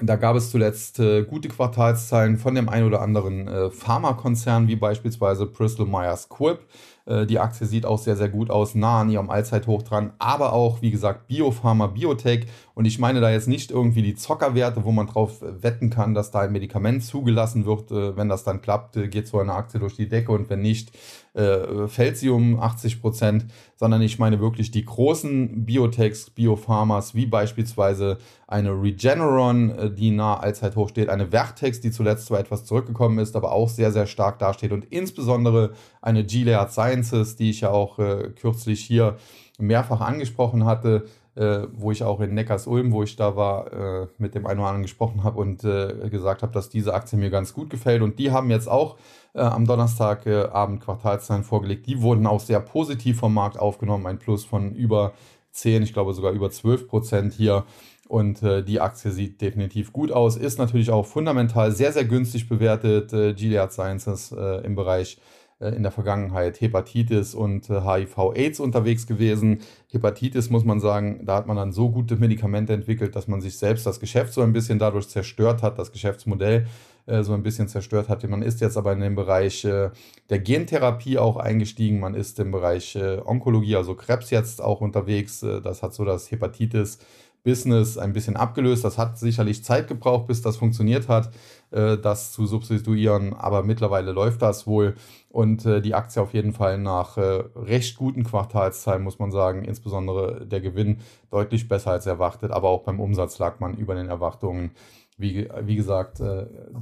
[0.00, 4.74] Da gab es zuletzt äh, gute Quartalszahlen von dem ein oder anderen äh, Pharmakonzern, wie
[4.74, 6.66] beispielsweise Bristol Myers Squibb.
[7.06, 10.52] Äh, die Aktie sieht auch sehr, sehr gut aus, nah an ihrem Allzeithoch dran, aber
[10.52, 12.46] auch, wie gesagt, Biopharma, Biotech.
[12.74, 16.30] Und ich meine da jetzt nicht irgendwie die Zockerwerte, wo man drauf wetten kann, dass
[16.30, 17.90] da ein Medikament zugelassen wird.
[17.90, 20.62] Äh, wenn das dann klappt, äh, geht so eine Aktie durch die Decke und wenn
[20.62, 20.92] nicht,
[21.32, 28.18] fällt sie um 80 Prozent, sondern ich meine wirklich die großen Biotechs, Biopharmas, wie beispielsweise
[28.48, 33.52] eine Regeneron, die nah Allzeithoch steht, eine Vertex, die zuletzt zwar etwas zurückgekommen ist, aber
[33.52, 36.89] auch sehr, sehr stark dasteht und insbesondere eine Gilead Sciences,
[37.36, 39.16] die ich ja auch äh, kürzlich hier
[39.58, 41.04] mehrfach angesprochen hatte,
[41.36, 44.68] äh, wo ich auch in Neckars-Ulm, wo ich da war, äh, mit dem einen oder
[44.68, 48.02] anderen gesprochen habe und äh, gesagt habe, dass diese Aktie mir ganz gut gefällt.
[48.02, 48.96] Und die haben jetzt auch
[49.34, 51.86] äh, am Donnerstagabend Quartalszahlen vorgelegt.
[51.86, 55.12] Die wurden auch sehr positiv vom Markt aufgenommen, ein Plus von über
[55.52, 57.64] 10, ich glaube sogar über 12 Prozent hier.
[58.08, 62.48] Und äh, die Aktie sieht definitiv gut aus, ist natürlich auch fundamental sehr, sehr günstig
[62.48, 63.12] bewertet.
[63.12, 65.20] Äh, Gilead Sciences äh, im Bereich äh,
[65.60, 69.60] in der Vergangenheit Hepatitis und HIV-Aids äh, unterwegs gewesen.
[69.90, 73.58] Hepatitis muss man sagen, da hat man dann so gute Medikamente entwickelt, dass man sich
[73.58, 76.66] selbst das Geschäft so ein bisschen dadurch zerstört hat, das Geschäftsmodell
[77.06, 78.26] äh, so ein bisschen zerstört hat.
[78.26, 82.00] Man ist jetzt aber in dem Bereich der Gentherapie auch eingestiegen.
[82.00, 85.40] Man ist im Bereich Onkologie, also Krebs jetzt auch unterwegs.
[85.40, 86.98] Das hat so das Hepatitis
[87.42, 88.84] Business ein bisschen abgelöst.
[88.84, 91.30] Das hat sicherlich Zeit gebraucht, bis das funktioniert hat,
[91.70, 94.94] äh, das zu substituieren, aber mittlerweile läuft das wohl
[95.30, 99.64] und äh, die Aktie auf jeden Fall nach äh, recht guten Quartalszahlen, muss man sagen,
[99.64, 100.98] insbesondere der Gewinn
[101.30, 104.72] deutlich besser als erwartet, aber auch beim Umsatz lag man über den Erwartungen.
[105.16, 106.22] Wie, wie gesagt,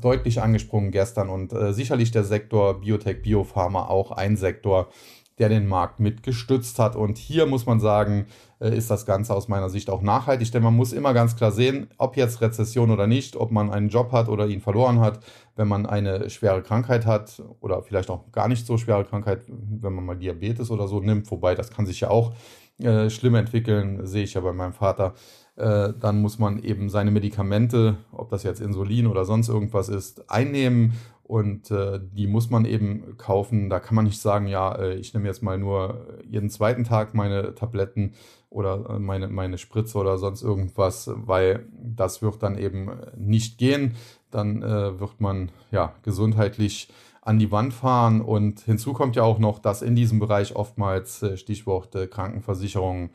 [0.01, 4.91] deutlich angesprungen gestern und sicherlich der Sektor Biotech, Biopharma auch ein Sektor,
[5.39, 6.97] der den Markt mitgestützt hat.
[6.97, 8.27] Und hier muss man sagen,
[8.61, 11.53] äh, ist das Ganze aus meiner Sicht auch nachhaltig, denn man muss immer ganz klar
[11.53, 15.21] sehen, ob jetzt Rezession oder nicht, ob man einen Job hat oder ihn verloren hat,
[15.57, 19.93] wenn man eine schwere Krankheit hat oder vielleicht auch gar nicht so schwere Krankheit, wenn
[19.93, 22.33] man mal Diabetes oder so nimmt, wobei das kann sich ja auch
[22.81, 25.15] äh, schlimm entwickeln, sehe ich ja bei meinem Vater.
[25.57, 30.31] Äh, dann muss man eben seine Medikamente, ob das jetzt Insulin oder sonst irgendwas ist,
[30.31, 30.93] einnehmen
[31.29, 33.69] und äh, die muss man eben kaufen.
[33.69, 37.13] Da kann man nicht sagen, ja, äh, ich nehme jetzt mal nur jeden zweiten Tag
[37.13, 38.15] meine Tabletten
[38.49, 43.95] oder äh, meine, meine Spritze oder sonst irgendwas, weil das wird dann eben nicht gehen.
[44.31, 46.89] Dann äh, wird man ja gesundheitlich
[47.21, 48.23] an die Wand fahren.
[48.23, 53.11] Und hinzu kommt ja auch noch, dass in diesem Bereich oftmals äh, Stichwort äh, Krankenversicherungen,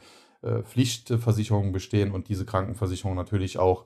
[0.64, 3.86] Pflichtversicherungen bestehen und diese Krankenversicherungen natürlich auch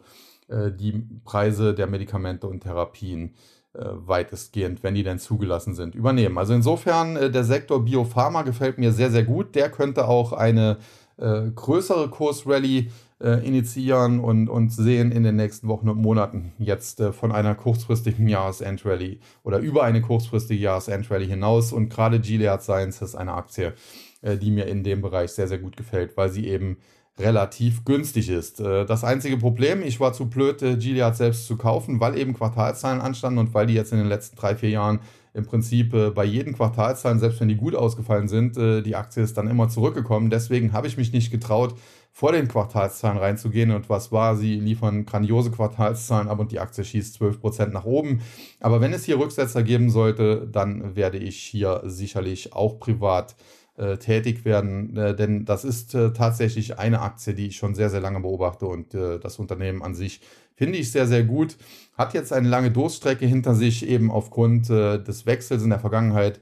[0.49, 6.37] die Preise der Medikamente und Therapien äh, weitestgehend, wenn die denn zugelassen sind, übernehmen.
[6.37, 9.55] Also insofern, äh, der Sektor Biopharma gefällt mir sehr, sehr gut.
[9.55, 10.77] Der könnte auch eine
[11.17, 16.99] äh, größere Kursrallye äh, initiieren und, und sehen in den nächsten Wochen und Monaten jetzt
[16.99, 21.73] äh, von einer kurzfristigen Jahresendrallye oder über eine kurzfristige Jahresendrallye hinaus.
[21.73, 23.73] Und gerade Gilead Sciences ist eine Aktie,
[24.21, 26.77] äh, die mir in dem Bereich sehr, sehr gut gefällt, weil sie eben
[27.19, 28.59] relativ günstig ist.
[28.59, 32.33] Äh, das einzige Problem, ich war zu blöd, äh, Gilead selbst zu kaufen, weil eben
[32.33, 34.99] Quartalzahlen anstanden und weil die jetzt in den letzten drei, vier Jahren
[35.33, 39.37] im Prinzip äh, bei jedem Quartalzahlen, selbst wenn die gut ausgefallen sind, die Aktie ist
[39.37, 40.29] dann immer zurückgekommen.
[40.29, 41.75] Deswegen habe ich mich nicht getraut,
[42.11, 43.69] vor den Quartalszahlen reinzugehen.
[43.69, 48.21] Und was war, sie liefern grandiose Quartalszahlen ab und die Aktie schießt 12% nach oben.
[48.59, 53.35] Aber wenn es hier Rücksetzer geben sollte, dann werde ich hier sicherlich auch privat
[53.77, 57.89] äh, tätig werden, äh, denn das ist äh, tatsächlich eine Aktie, die ich schon sehr,
[57.89, 60.21] sehr lange beobachte und äh, das Unternehmen an sich
[60.57, 61.55] finde ich sehr, sehr gut.
[61.93, 66.41] Hat jetzt eine lange Durststrecke hinter sich, eben aufgrund äh, des Wechsels in der Vergangenheit.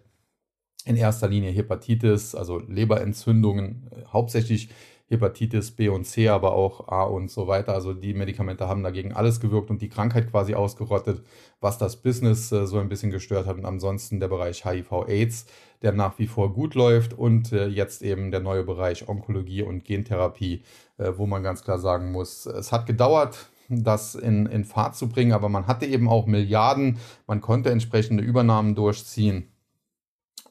[0.86, 4.69] In erster Linie Hepatitis, also Leberentzündungen, äh, hauptsächlich
[5.08, 7.74] Hepatitis B und C, aber auch A und so weiter.
[7.74, 11.24] Also die Medikamente haben dagegen alles gewirkt und die Krankheit quasi ausgerottet,
[11.62, 13.58] was das Business äh, so ein bisschen gestört hat.
[13.58, 15.46] Und ansonsten der Bereich HIV-AIDS,
[15.84, 19.86] der nach wie vor gut läuft und äh, jetzt eben der neue Bereich Onkologie und
[19.86, 20.63] Gentherapie,
[20.98, 25.10] äh, wo man ganz klar sagen muss, es hat gedauert, das in, in Fahrt zu
[25.10, 29.52] bringen, aber man hatte eben auch Milliarden, man konnte entsprechende Übernahmen durchziehen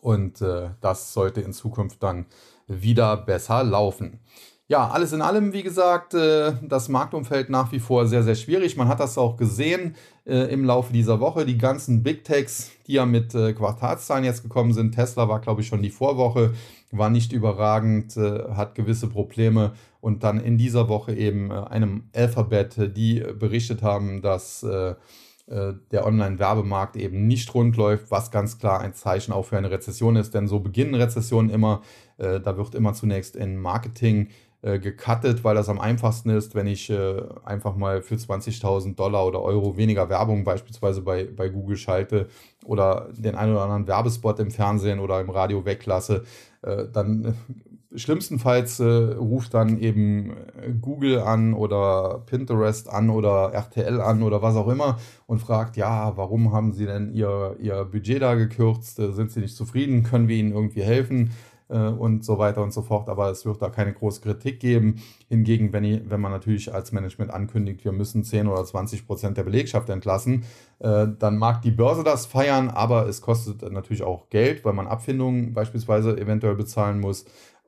[0.05, 2.27] und äh, das sollte in Zukunft dann
[2.67, 4.21] wieder besser laufen.
[4.67, 8.79] Ja, alles in allem, wie gesagt, äh, das Marktumfeld nach wie vor sehr, sehr schwierig.
[8.79, 11.45] Man hat das auch gesehen äh, im Laufe dieser Woche.
[11.45, 14.95] Die ganzen Big Techs, die ja mit äh, Quartalszahlen jetzt gekommen sind.
[14.95, 16.55] Tesla war, glaube ich, schon die Vorwoche,
[16.93, 19.73] war nicht überragend, hat gewisse Probleme.
[20.01, 27.27] Und dann in dieser Woche eben einem Alphabet, die berichtet haben, dass der Online-Werbemarkt eben
[27.27, 30.61] nicht rund läuft, was ganz klar ein Zeichen auch für eine Rezession ist, denn so
[30.61, 31.83] beginnen Rezessionen immer.
[32.17, 34.29] Da wird immer zunächst in Marketing
[34.65, 39.27] äh, gecuttet, weil das am einfachsten ist, wenn ich äh, einfach mal für 20.000 Dollar
[39.27, 42.29] oder Euro weniger Werbung beispielsweise bei, bei Google schalte
[42.65, 46.25] oder den einen oder anderen Werbespot im Fernsehen oder im Radio weglasse,
[46.63, 53.53] äh, dann äh, schlimmstenfalls äh, ruft dann eben äh, Google an oder Pinterest an oder
[53.53, 57.85] RTL an oder was auch immer und fragt, ja, warum haben Sie denn Ihr, Ihr
[57.85, 58.97] Budget da gekürzt?
[58.97, 60.05] Sind Sie nicht zufrieden?
[60.05, 61.33] Können wir Ihnen irgendwie helfen?
[61.69, 63.09] Äh, und so weiter und so fort.
[63.09, 65.03] Aber es wird da keine große Kritik geben.
[65.29, 69.37] Hingegen, wenn, ich, wenn man natürlich als Management ankündigt, wir müssen 10 oder 20 Prozent
[69.37, 70.45] der Belegschaft entlassen,
[70.81, 74.87] äh, dann mag die Börse das feiern, aber es kostet natürlich auch Geld, weil man
[74.87, 77.25] Abfindungen beispielsweise eventuell bezahlen muss.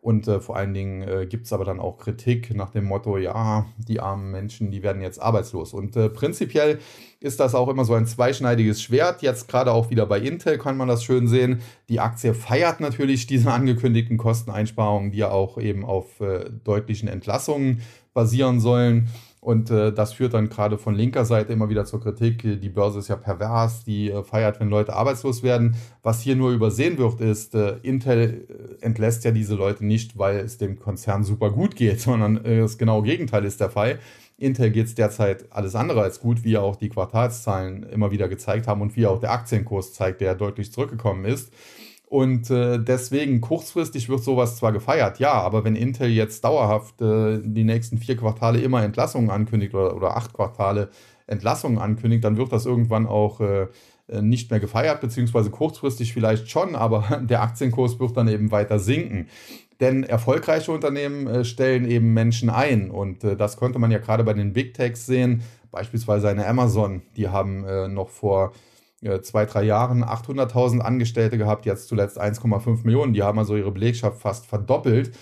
[0.07, 3.19] Und äh, vor allen Dingen äh, gibt es aber dann auch Kritik nach dem Motto,
[3.19, 5.75] ja, die armen Menschen, die werden jetzt arbeitslos.
[5.75, 6.79] Und äh, prinzipiell
[7.19, 9.23] ist das auch immer so ein zweischneidiges Schwert.
[9.23, 11.59] Jetzt gerade auch wieder bei Intel kann man das schön sehen.
[11.89, 17.83] Die Aktie feiert natürlich diese angekündigten Kosteneinsparungen, die ja auch eben auf äh, deutlichen Entlassungen
[18.15, 19.09] basieren sollen.
[19.47, 22.99] Und äh, das führt dann gerade von linker Seite immer wieder zur Kritik, die Börse
[22.99, 25.77] ist ja pervers, die äh, feiert, wenn Leute arbeitslos werden.
[26.03, 28.49] Was hier nur übersehen wird, ist, äh, Intel
[28.81, 32.59] äh, entlässt ja diese Leute nicht, weil es dem Konzern super gut geht, sondern äh,
[32.59, 34.01] das genaue Gegenteil ist der Fall.
[34.37, 38.67] Intel geht es derzeit alles andere als gut, wie auch die Quartalszahlen immer wieder gezeigt
[38.67, 41.53] haben und wie auch der Aktienkurs zeigt, der deutlich zurückgekommen ist.
[42.17, 47.41] Und äh, deswegen kurzfristig wird sowas zwar gefeiert, ja, aber wenn Intel jetzt dauerhaft äh,
[47.45, 50.89] die nächsten vier Quartale immer Entlassungen ankündigt oder, oder acht Quartale
[51.27, 53.67] Entlassungen ankündigt, dann wird das irgendwann auch äh,
[54.09, 58.79] äh nicht mehr gefeiert, beziehungsweise kurzfristig vielleicht schon, aber der Aktienkurs wird dann eben weiter
[58.79, 59.29] sinken.
[59.81, 64.25] Denn erfolgreiche Unternehmen äh, stellen eben Menschen ein und äh, das konnte man ja gerade
[64.25, 68.53] bei den Big Techs sehen, beispielsweise eine Amazon, die haben noch vor
[69.23, 73.13] zwei, drei Jahren 800.000 Angestellte gehabt, jetzt zuletzt 1,5 Millionen.
[73.13, 75.13] Die haben also ihre Belegschaft fast verdoppelt.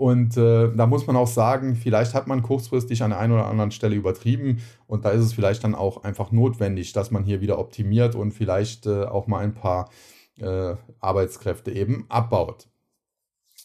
[0.00, 3.44] Und äh, da muss man auch sagen, vielleicht hat man kurzfristig an der einen oder
[3.44, 7.42] anderen Stelle übertrieben und da ist es vielleicht dann auch einfach notwendig, dass man hier
[7.42, 9.90] wieder optimiert und vielleicht äh, auch mal ein paar
[10.38, 12.70] äh, Arbeitskräfte eben abbaut.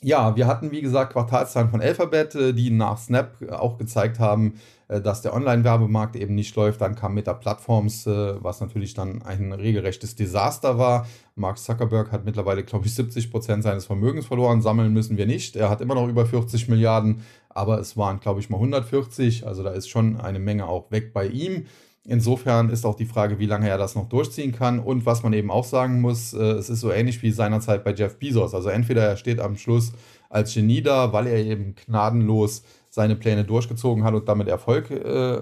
[0.02, 4.56] Ja, wir hatten wie gesagt Quartalszahlen von Alphabet, äh, die nach Snap auch gezeigt haben,
[4.88, 6.82] äh, dass der Online-Werbemarkt eben nicht läuft.
[6.82, 11.08] Dann kam Meta Platforms, äh, was natürlich dann ein regelrechtes Desaster war.
[11.36, 14.62] Mark Zuckerberg hat mittlerweile, glaube ich, 70 Prozent seines Vermögens verloren.
[14.62, 15.56] Sammeln müssen wir nicht.
[15.56, 19.48] Er hat immer noch über 40 Milliarden, aber es waren, glaube ich, mal 140.
[19.48, 21.66] Also da ist schon eine Menge auch weg bei ihm.
[22.08, 24.80] Insofern ist auch die Frage, wie lange er das noch durchziehen kann.
[24.80, 27.94] Und was man eben auch sagen muss, äh, es ist so ähnlich wie seinerzeit bei
[27.94, 28.54] Jeff Bezos.
[28.54, 29.92] Also entweder er steht am Schluss
[30.30, 35.40] als Genie da, weil er eben gnadenlos seine Pläne durchgezogen hat und damit Erfolg äh,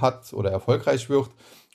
[0.00, 1.28] hat oder erfolgreich wird.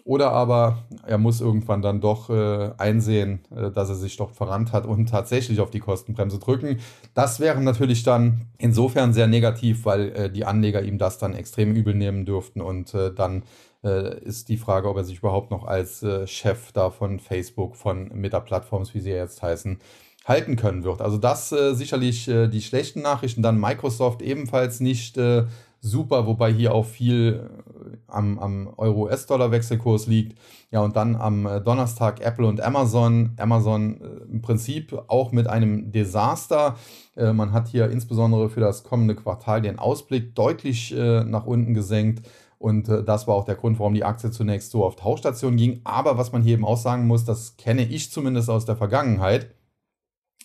[0.05, 4.71] Oder aber er muss irgendwann dann doch äh, einsehen, äh, dass er sich doch verrannt
[4.71, 6.79] hat und tatsächlich auf die Kostenbremse drücken.
[7.15, 11.73] Das wäre natürlich dann insofern sehr negativ, weil äh, die Anleger ihm das dann extrem
[11.73, 12.61] übel nehmen dürften.
[12.61, 13.43] Und äh, dann
[13.85, 17.75] äh, ist die Frage, ob er sich überhaupt noch als äh, Chef da von Facebook,
[17.75, 19.79] von Meta Plattforms, wie sie jetzt heißen,
[20.25, 21.01] halten können wird.
[21.01, 23.43] Also das äh, sicherlich äh, die schlechten Nachrichten.
[23.43, 25.45] Dann Microsoft ebenfalls nicht äh,
[25.81, 30.37] super, wobei hier auch viel äh, am, am Euro-US-Dollar-Wechselkurs liegt.
[30.71, 33.33] Ja, und dann am äh, Donnerstag Apple und Amazon.
[33.37, 36.75] Amazon äh, im Prinzip auch mit einem Desaster.
[37.15, 42.27] man hat hier insbesondere für das kommende Quartal den Ausblick deutlich nach unten gesenkt.
[42.57, 45.81] Und das war auch der Grund, warum die Aktie zunächst so auf Tauschstation ging.
[45.83, 49.55] Aber was man hier eben auch sagen muss, das kenne ich zumindest aus der Vergangenheit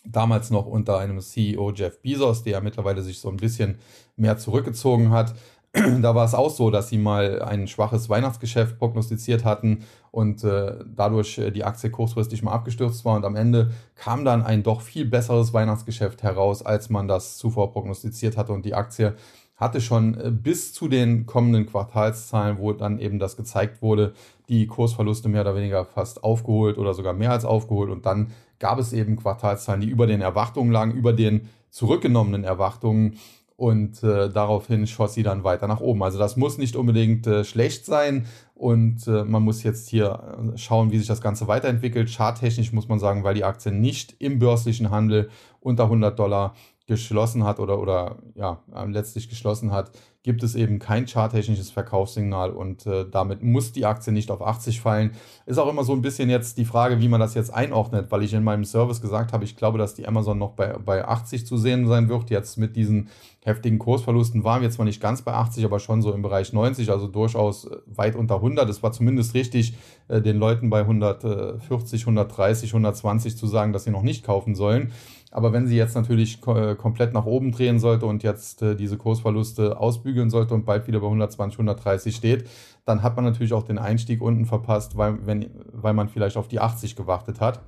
[0.05, 3.79] damals noch unter einem CEO Jeff Bezos, der mittlerweile sich so ein bisschen
[4.15, 5.35] mehr zurückgezogen hat.
[5.73, 10.83] Da war es auch so, dass sie mal ein schwaches Weihnachtsgeschäft prognostiziert hatten und äh,
[10.85, 14.81] dadurch äh, die Aktie kurzfristig mal abgestürzt war und am Ende kam dann ein doch
[14.81, 19.15] viel besseres Weihnachtsgeschäft heraus, als man das zuvor prognostiziert hatte und die Aktie
[19.61, 24.13] hatte schon äh, bis zu den kommenden Quartalszahlen, wo dann eben das gezeigt wurde,
[24.49, 28.79] die Kursverluste mehr oder weniger fast aufgeholt oder sogar mehr als aufgeholt und dann gab
[28.79, 33.17] es eben Quartalszahlen, die über den Erwartungen lagen, über den zurückgenommenen Erwartungen
[33.55, 36.01] und äh, daraufhin schoss sie dann weiter nach oben.
[36.01, 40.57] Also das muss nicht unbedingt äh, schlecht sein und äh, man muss jetzt hier äh,
[40.57, 42.09] schauen, wie sich das Ganze weiterentwickelt.
[42.09, 46.55] Charttechnisch muss man sagen, weil die Aktie nicht im börslichen Handel unter 100 Dollar
[46.91, 49.91] geschlossen hat oder, oder ja, letztlich geschlossen hat,
[50.23, 54.81] gibt es eben kein charttechnisches Verkaufssignal und äh, damit muss die Aktie nicht auf 80
[54.81, 55.11] fallen.
[55.45, 58.23] Ist auch immer so ein bisschen jetzt die Frage, wie man das jetzt einordnet, weil
[58.23, 61.47] ich in meinem Service gesagt habe, ich glaube, dass die Amazon noch bei, bei 80
[61.47, 62.29] zu sehen sein wird.
[62.29, 63.09] Jetzt mit diesen
[63.43, 66.91] heftigen Kursverlusten waren wir zwar nicht ganz bei 80, aber schon so im Bereich 90,
[66.91, 68.69] also durchaus äh, weit unter 100.
[68.69, 69.75] Es war zumindest richtig,
[70.07, 74.91] äh, den Leuten bei 140, 130, 120 zu sagen, dass sie noch nicht kaufen sollen.
[75.31, 78.97] Aber wenn sie jetzt natürlich äh, komplett nach oben drehen sollte und jetzt äh, diese
[78.97, 82.49] Kursverluste ausbügeln sollte und bald wieder bei 120, 130 steht,
[82.85, 86.49] dann hat man natürlich auch den Einstieg unten verpasst, weil, wenn, weil man vielleicht auf
[86.49, 87.61] die 80 gewartet hat.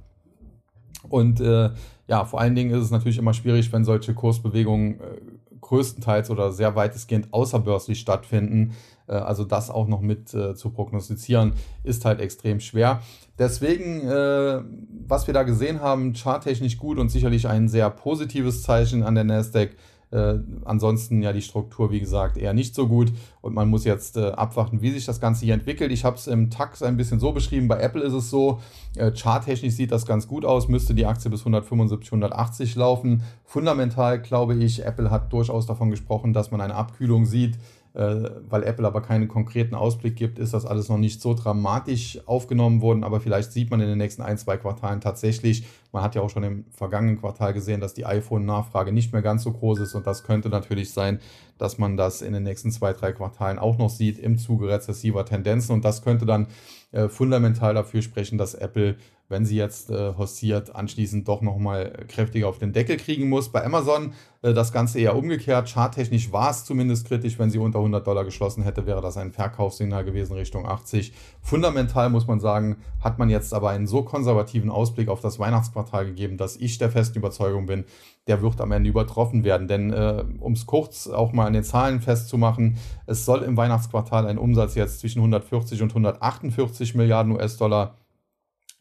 [1.07, 1.69] Und äh,
[2.07, 5.21] ja, vor allen Dingen ist es natürlich immer schwierig, wenn solche Kursbewegungen äh,
[5.61, 8.73] größtenteils oder sehr weitestgehend außerbörslich stattfinden.
[9.07, 13.01] Äh, also das auch noch mit äh, zu prognostizieren, ist halt extrem schwer.
[13.39, 14.61] Deswegen, äh,
[15.07, 19.23] was wir da gesehen haben, charttechnisch gut und sicherlich ein sehr positives Zeichen an der
[19.23, 19.75] Nasdaq.
[20.11, 23.11] Äh, ansonsten ja die Struktur, wie gesagt, eher nicht so gut
[23.41, 25.91] und man muss jetzt äh, abwarten, wie sich das Ganze hier entwickelt.
[25.91, 28.59] Ich habe es im TAX ein bisschen so beschrieben, bei Apple ist es so,
[28.95, 33.23] äh, charttechnisch sieht das ganz gut aus, müsste die Aktie bis 175, 180 laufen.
[33.43, 37.57] Fundamental glaube ich, Apple hat durchaus davon gesprochen, dass man eine Abkühlung sieht
[37.93, 42.81] weil Apple aber keinen konkreten Ausblick gibt, ist das alles noch nicht so dramatisch aufgenommen
[42.81, 43.03] worden.
[43.03, 46.29] Aber vielleicht sieht man in den nächsten ein, zwei Quartalen tatsächlich, man hat ja auch
[46.31, 49.93] schon im vergangenen Quartal gesehen, dass die iPhone-Nachfrage nicht mehr ganz so groß ist.
[49.93, 51.19] Und das könnte natürlich sein,
[51.59, 55.23] dass man das in den nächsten zwei, drei Quartalen auch noch sieht im Zuge rezessiver
[55.23, 55.73] Tendenzen.
[55.73, 56.47] Und das könnte dann
[56.93, 58.95] äh, fundamental dafür sprechen, dass Apple
[59.29, 63.49] wenn sie jetzt äh, hostiert, anschließend doch nochmal kräftiger auf den Deckel kriegen muss.
[63.49, 65.71] Bei Amazon äh, das Ganze eher umgekehrt.
[65.71, 67.39] Charttechnisch war es zumindest kritisch.
[67.39, 71.13] Wenn sie unter 100 Dollar geschlossen hätte, wäre das ein Verkaufssignal gewesen Richtung 80.
[71.41, 76.05] Fundamental muss man sagen, hat man jetzt aber einen so konservativen Ausblick auf das Weihnachtsquartal
[76.05, 77.85] gegeben, dass ich der festen Überzeugung bin,
[78.27, 79.67] der wird am Ende übertroffen werden.
[79.67, 84.27] Denn äh, um es kurz auch mal an den Zahlen festzumachen, es soll im Weihnachtsquartal
[84.27, 87.97] ein Umsatz jetzt zwischen 140 und 148 Milliarden US-Dollar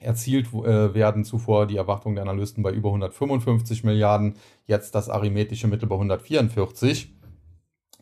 [0.02, 1.24] erzielt äh, werden.
[1.24, 4.34] Zuvor die Erwartungen der Analysten bei über 155 Milliarden,
[4.66, 7.14] jetzt das arithmetische Mittel bei 144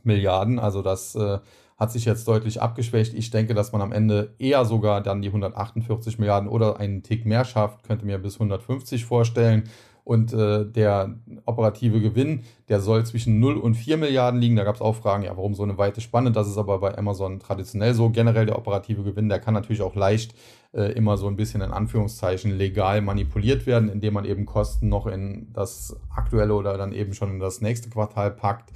[0.02, 0.58] Milliarden.
[0.58, 1.38] Also das äh,
[1.80, 3.14] hat sich jetzt deutlich abgeschwächt.
[3.14, 7.24] Ich denke, dass man am Ende eher sogar dann die 148 Milliarden oder einen Tick
[7.24, 9.64] mehr schafft, könnte mir bis 150 vorstellen.
[10.04, 14.56] Und äh, der operative Gewinn, der soll zwischen 0 und 4 Milliarden liegen.
[14.56, 16.32] Da gab es auch Fragen, ja, warum so eine weite Spanne?
[16.32, 18.10] Das ist aber bei Amazon traditionell so.
[18.10, 20.34] Generell der operative Gewinn, der kann natürlich auch leicht
[20.72, 25.06] äh, immer so ein bisschen in Anführungszeichen legal manipuliert werden, indem man eben Kosten noch
[25.06, 28.72] in das aktuelle oder dann eben schon in das nächste Quartal packt.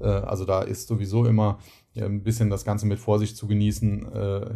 [0.00, 1.58] Äh, also da ist sowieso immer
[1.98, 4.50] ein bisschen das Ganze mit Vorsicht zu genießen, äh,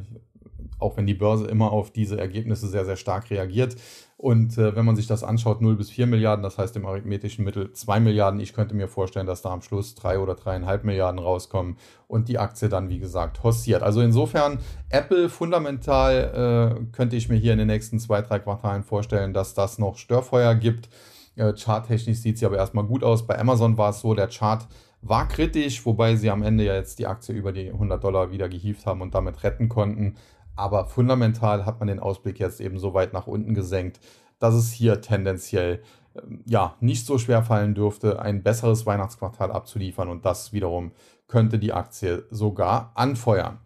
[0.80, 3.76] auch wenn die Börse immer auf diese Ergebnisse sehr, sehr stark reagiert.
[4.16, 7.42] Und äh, wenn man sich das anschaut, 0 bis 4 Milliarden, das heißt im arithmetischen
[7.42, 8.38] Mittel 2 Milliarden.
[8.38, 12.38] Ich könnte mir vorstellen, dass da am Schluss 3 oder 3,5 Milliarden rauskommen und die
[12.38, 13.82] Aktie dann, wie gesagt, hostiert.
[13.82, 14.58] Also insofern,
[14.90, 19.54] Apple fundamental äh, könnte ich mir hier in den nächsten zwei, drei Quartalen vorstellen, dass
[19.54, 20.90] das noch Störfeuer gibt.
[21.36, 23.26] Äh, charttechnisch sieht sie aber erstmal gut aus.
[23.26, 24.66] Bei Amazon war es so, der Chart
[25.02, 28.48] war kritisch, wobei sie am Ende ja jetzt die Aktie über die 100 Dollar wieder
[28.48, 30.16] gehievt haben und damit retten konnten.
[30.56, 34.00] Aber fundamental hat man den Ausblick jetzt eben so weit nach unten gesenkt,
[34.38, 35.82] dass es hier tendenziell
[36.14, 40.92] ähm, ja nicht so schwer fallen dürfte, ein besseres Weihnachtsquartal abzuliefern und das wiederum
[41.28, 43.58] könnte die Aktie sogar anfeuern.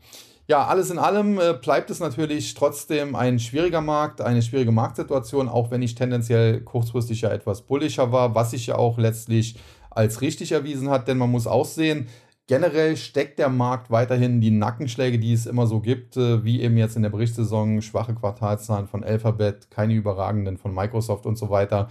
[0.46, 5.48] Ja, alles in allem äh, bleibt es natürlich trotzdem ein schwieriger Markt, eine schwierige Marktsituation,
[5.48, 9.58] auch wenn ich tendenziell kurzfristig ja etwas bullischer war, was sich ja auch letztlich
[9.88, 12.08] als richtig erwiesen hat, denn man muss auch sehen,
[12.46, 16.76] generell steckt der Markt weiterhin die Nackenschläge, die es immer so gibt, äh, wie eben
[16.76, 21.88] jetzt in der Berichtssaison, schwache Quartalszahlen von Alphabet, keine überragenden von Microsoft und so weiter.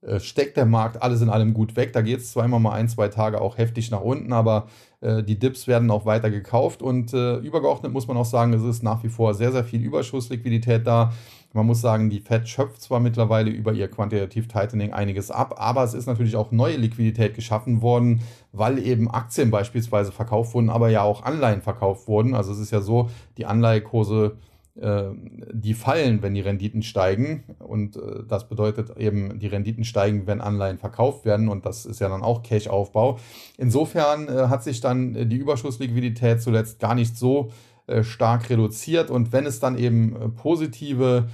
[0.00, 1.92] Äh, steckt der Markt alles in allem gut weg.
[1.92, 4.68] Da geht es zwar immer mal ein, zwei Tage auch heftig nach unten, aber
[5.00, 8.82] äh, die Dips werden auch weiter gekauft und übergeordnet muss man auch sagen, es ist
[8.82, 11.12] nach wie vor sehr, sehr viel Überschussliquidität da.
[11.52, 15.82] Man muss sagen, die Fed schöpft zwar mittlerweile über ihr Quantitative Tightening einiges ab, aber
[15.82, 18.20] es ist natürlich auch neue Liquidität geschaffen worden,
[18.52, 22.34] weil eben Aktien beispielsweise verkauft wurden, aber ja auch Anleihen verkauft wurden.
[22.34, 24.36] Also es ist ja so, die Anleihekurse
[24.80, 25.10] äh,
[25.52, 27.42] die fallen, wenn die Renditen steigen.
[27.58, 31.48] Und äh, das bedeutet eben, die Renditen steigen, wenn Anleihen verkauft werden.
[31.48, 33.18] Und das ist ja dann auch Cash-Aufbau.
[33.56, 37.50] Insofern äh, hat sich dann die Überschussliquidität zuletzt gar nicht so
[38.02, 39.10] stark reduziert.
[39.10, 41.28] Und wenn es dann eben positive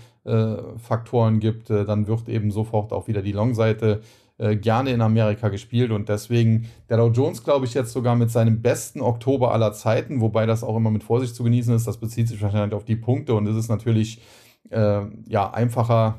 [0.79, 4.01] Faktoren gibt, dann wird eben sofort auch wieder die Long-Seite
[4.37, 8.33] äh, gerne in Amerika gespielt und deswegen der Dow Jones, glaube ich, jetzt sogar mit
[8.33, 11.87] seinem besten Oktober aller Zeiten, wobei das auch immer mit Vorsicht zu genießen ist.
[11.87, 14.21] Das bezieht sich wahrscheinlich auf die Punkte und es ist natürlich
[14.71, 16.17] äh, ja einfacher,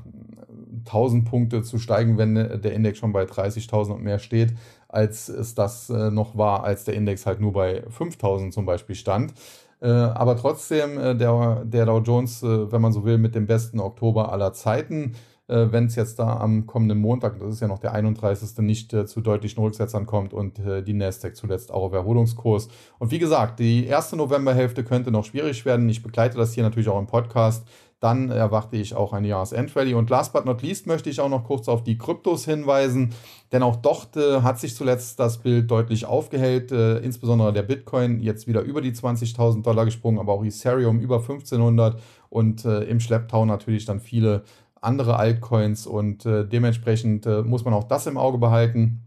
[0.86, 4.54] 1000 Punkte zu steigen, wenn der Index schon bei 30.000 und mehr steht,
[4.88, 8.96] als es das äh, noch war, als der Index halt nur bei 5000 zum Beispiel
[8.96, 9.34] stand.
[9.82, 13.46] Äh, aber trotzdem, äh, der, der Dow Jones, äh, wenn man so will, mit dem
[13.46, 15.14] besten Oktober aller Zeiten
[15.48, 19.22] wenn es jetzt da am kommenden Montag, das ist ja noch der 31., nicht zu
[19.22, 22.68] deutlichen Rücksetzern kommt und die Nasdaq zuletzt auch auf Erholungskurs.
[22.98, 25.88] Und wie gesagt, die erste Novemberhälfte könnte noch schwierig werden.
[25.88, 27.64] Ich begleite das hier natürlich auch im Podcast.
[28.06, 29.96] Dann erwarte ich auch eine Jahresendrallye.
[29.96, 33.16] Und last but not least möchte ich auch noch kurz auf die Kryptos hinweisen,
[33.52, 36.72] denn auch dort äh, hat sich zuletzt das Bild deutlich aufgehellt.
[36.72, 41.16] Äh, insbesondere der Bitcoin jetzt wieder über die 20.000 Dollar gesprungen, aber auch Ethereum über
[41.16, 42.00] 1500
[42.30, 44.44] und äh, im Schlepptau natürlich dann viele
[44.82, 49.05] andere Altcoins und äh, dementsprechend äh, muss man auch das im Auge behalten.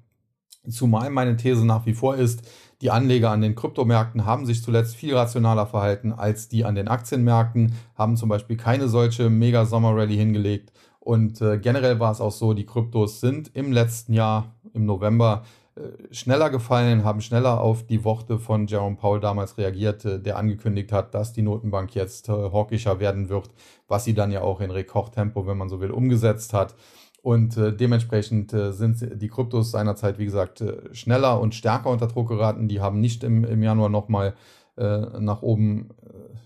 [0.71, 2.43] Zumal meine These nach wie vor ist,
[2.81, 6.89] die Anleger an den Kryptomärkten haben sich zuletzt viel rationaler verhalten als die an den
[6.89, 10.73] Aktienmärkten, haben zum Beispiel keine solche mega Sommer-Rally hingelegt.
[11.01, 15.43] Und äh, generell war es auch so, die Kryptos sind im letzten Jahr, im November,
[15.75, 20.37] äh, schneller gefallen, haben schneller auf die Worte von Jerome Powell damals reagiert, äh, der
[20.37, 23.51] angekündigt hat, dass die Notenbank jetzt äh, hawkischer werden wird,
[23.87, 26.75] was sie dann ja auch in Rekordtempo, wenn man so will, umgesetzt hat.
[27.21, 32.07] Und äh, dementsprechend äh, sind die Kryptos seinerzeit, wie gesagt, äh, schneller und stärker unter
[32.07, 32.69] Druck geraten.
[32.69, 34.35] Die haben nicht im, im Januar nochmal
[34.81, 35.89] nach oben,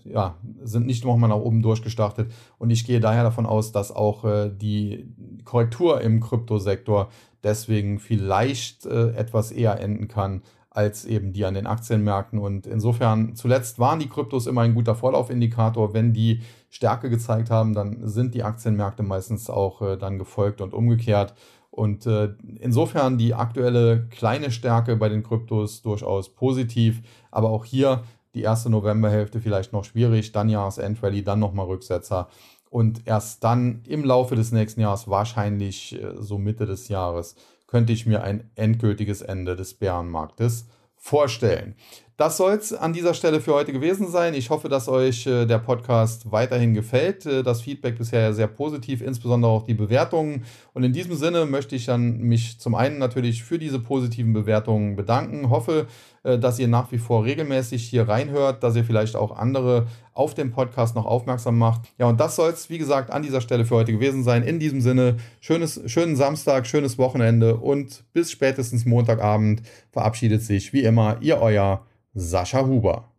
[0.05, 2.31] ja, sind nicht nochmal nach oben durchgestartet.
[2.57, 5.13] Und ich gehe daher davon aus, dass auch die
[5.45, 7.09] Korrektur im Kryptosektor
[7.43, 10.41] deswegen vielleicht äh, etwas eher enden kann
[10.73, 12.39] als eben die an den Aktienmärkten.
[12.39, 15.93] Und insofern, zuletzt waren die Kryptos immer ein guter Vorlaufindikator.
[15.93, 20.73] Wenn die Stärke gezeigt haben, dann sind die Aktienmärkte meistens auch äh, dann gefolgt und
[20.73, 21.33] umgekehrt.
[21.69, 27.01] Und äh, insofern die aktuelle kleine Stärke bei den Kryptos durchaus positiv.
[27.31, 28.03] Aber auch hier
[28.33, 32.27] die erste Novemberhälfte vielleicht noch schwierig, dann Jahresendrallye, dann nochmal Rücksetzer
[32.73, 37.35] und erst dann im Laufe des nächsten Jahres, wahrscheinlich äh, so Mitte des Jahres,
[37.73, 41.73] könnte ich mir ein endgültiges Ende des Bärenmarktes vorstellen.
[42.15, 44.35] Das soll es an dieser Stelle für heute gewesen sein.
[44.35, 47.25] Ich hoffe, dass euch äh, der Podcast weiterhin gefällt.
[47.25, 50.43] Äh, das Feedback bisher sehr positiv, insbesondere auch die Bewertungen.
[50.73, 54.95] Und in diesem Sinne möchte ich dann mich zum einen natürlich für diese positiven Bewertungen
[54.95, 55.49] bedanken.
[55.49, 55.87] Hoffe,
[56.21, 60.35] äh, dass ihr nach wie vor regelmäßig hier reinhört, dass ihr vielleicht auch andere auf
[60.35, 61.81] den Podcast noch aufmerksam macht.
[61.97, 64.43] Ja, und das soll es, wie gesagt, an dieser Stelle für heute gewesen sein.
[64.43, 70.83] In diesem Sinne, schönes, schönen Samstag, schönes Wochenende und bis spätestens Montagabend verabschiedet sich wie
[70.83, 71.81] immer ihr euer
[72.15, 73.09] Sascha Huber.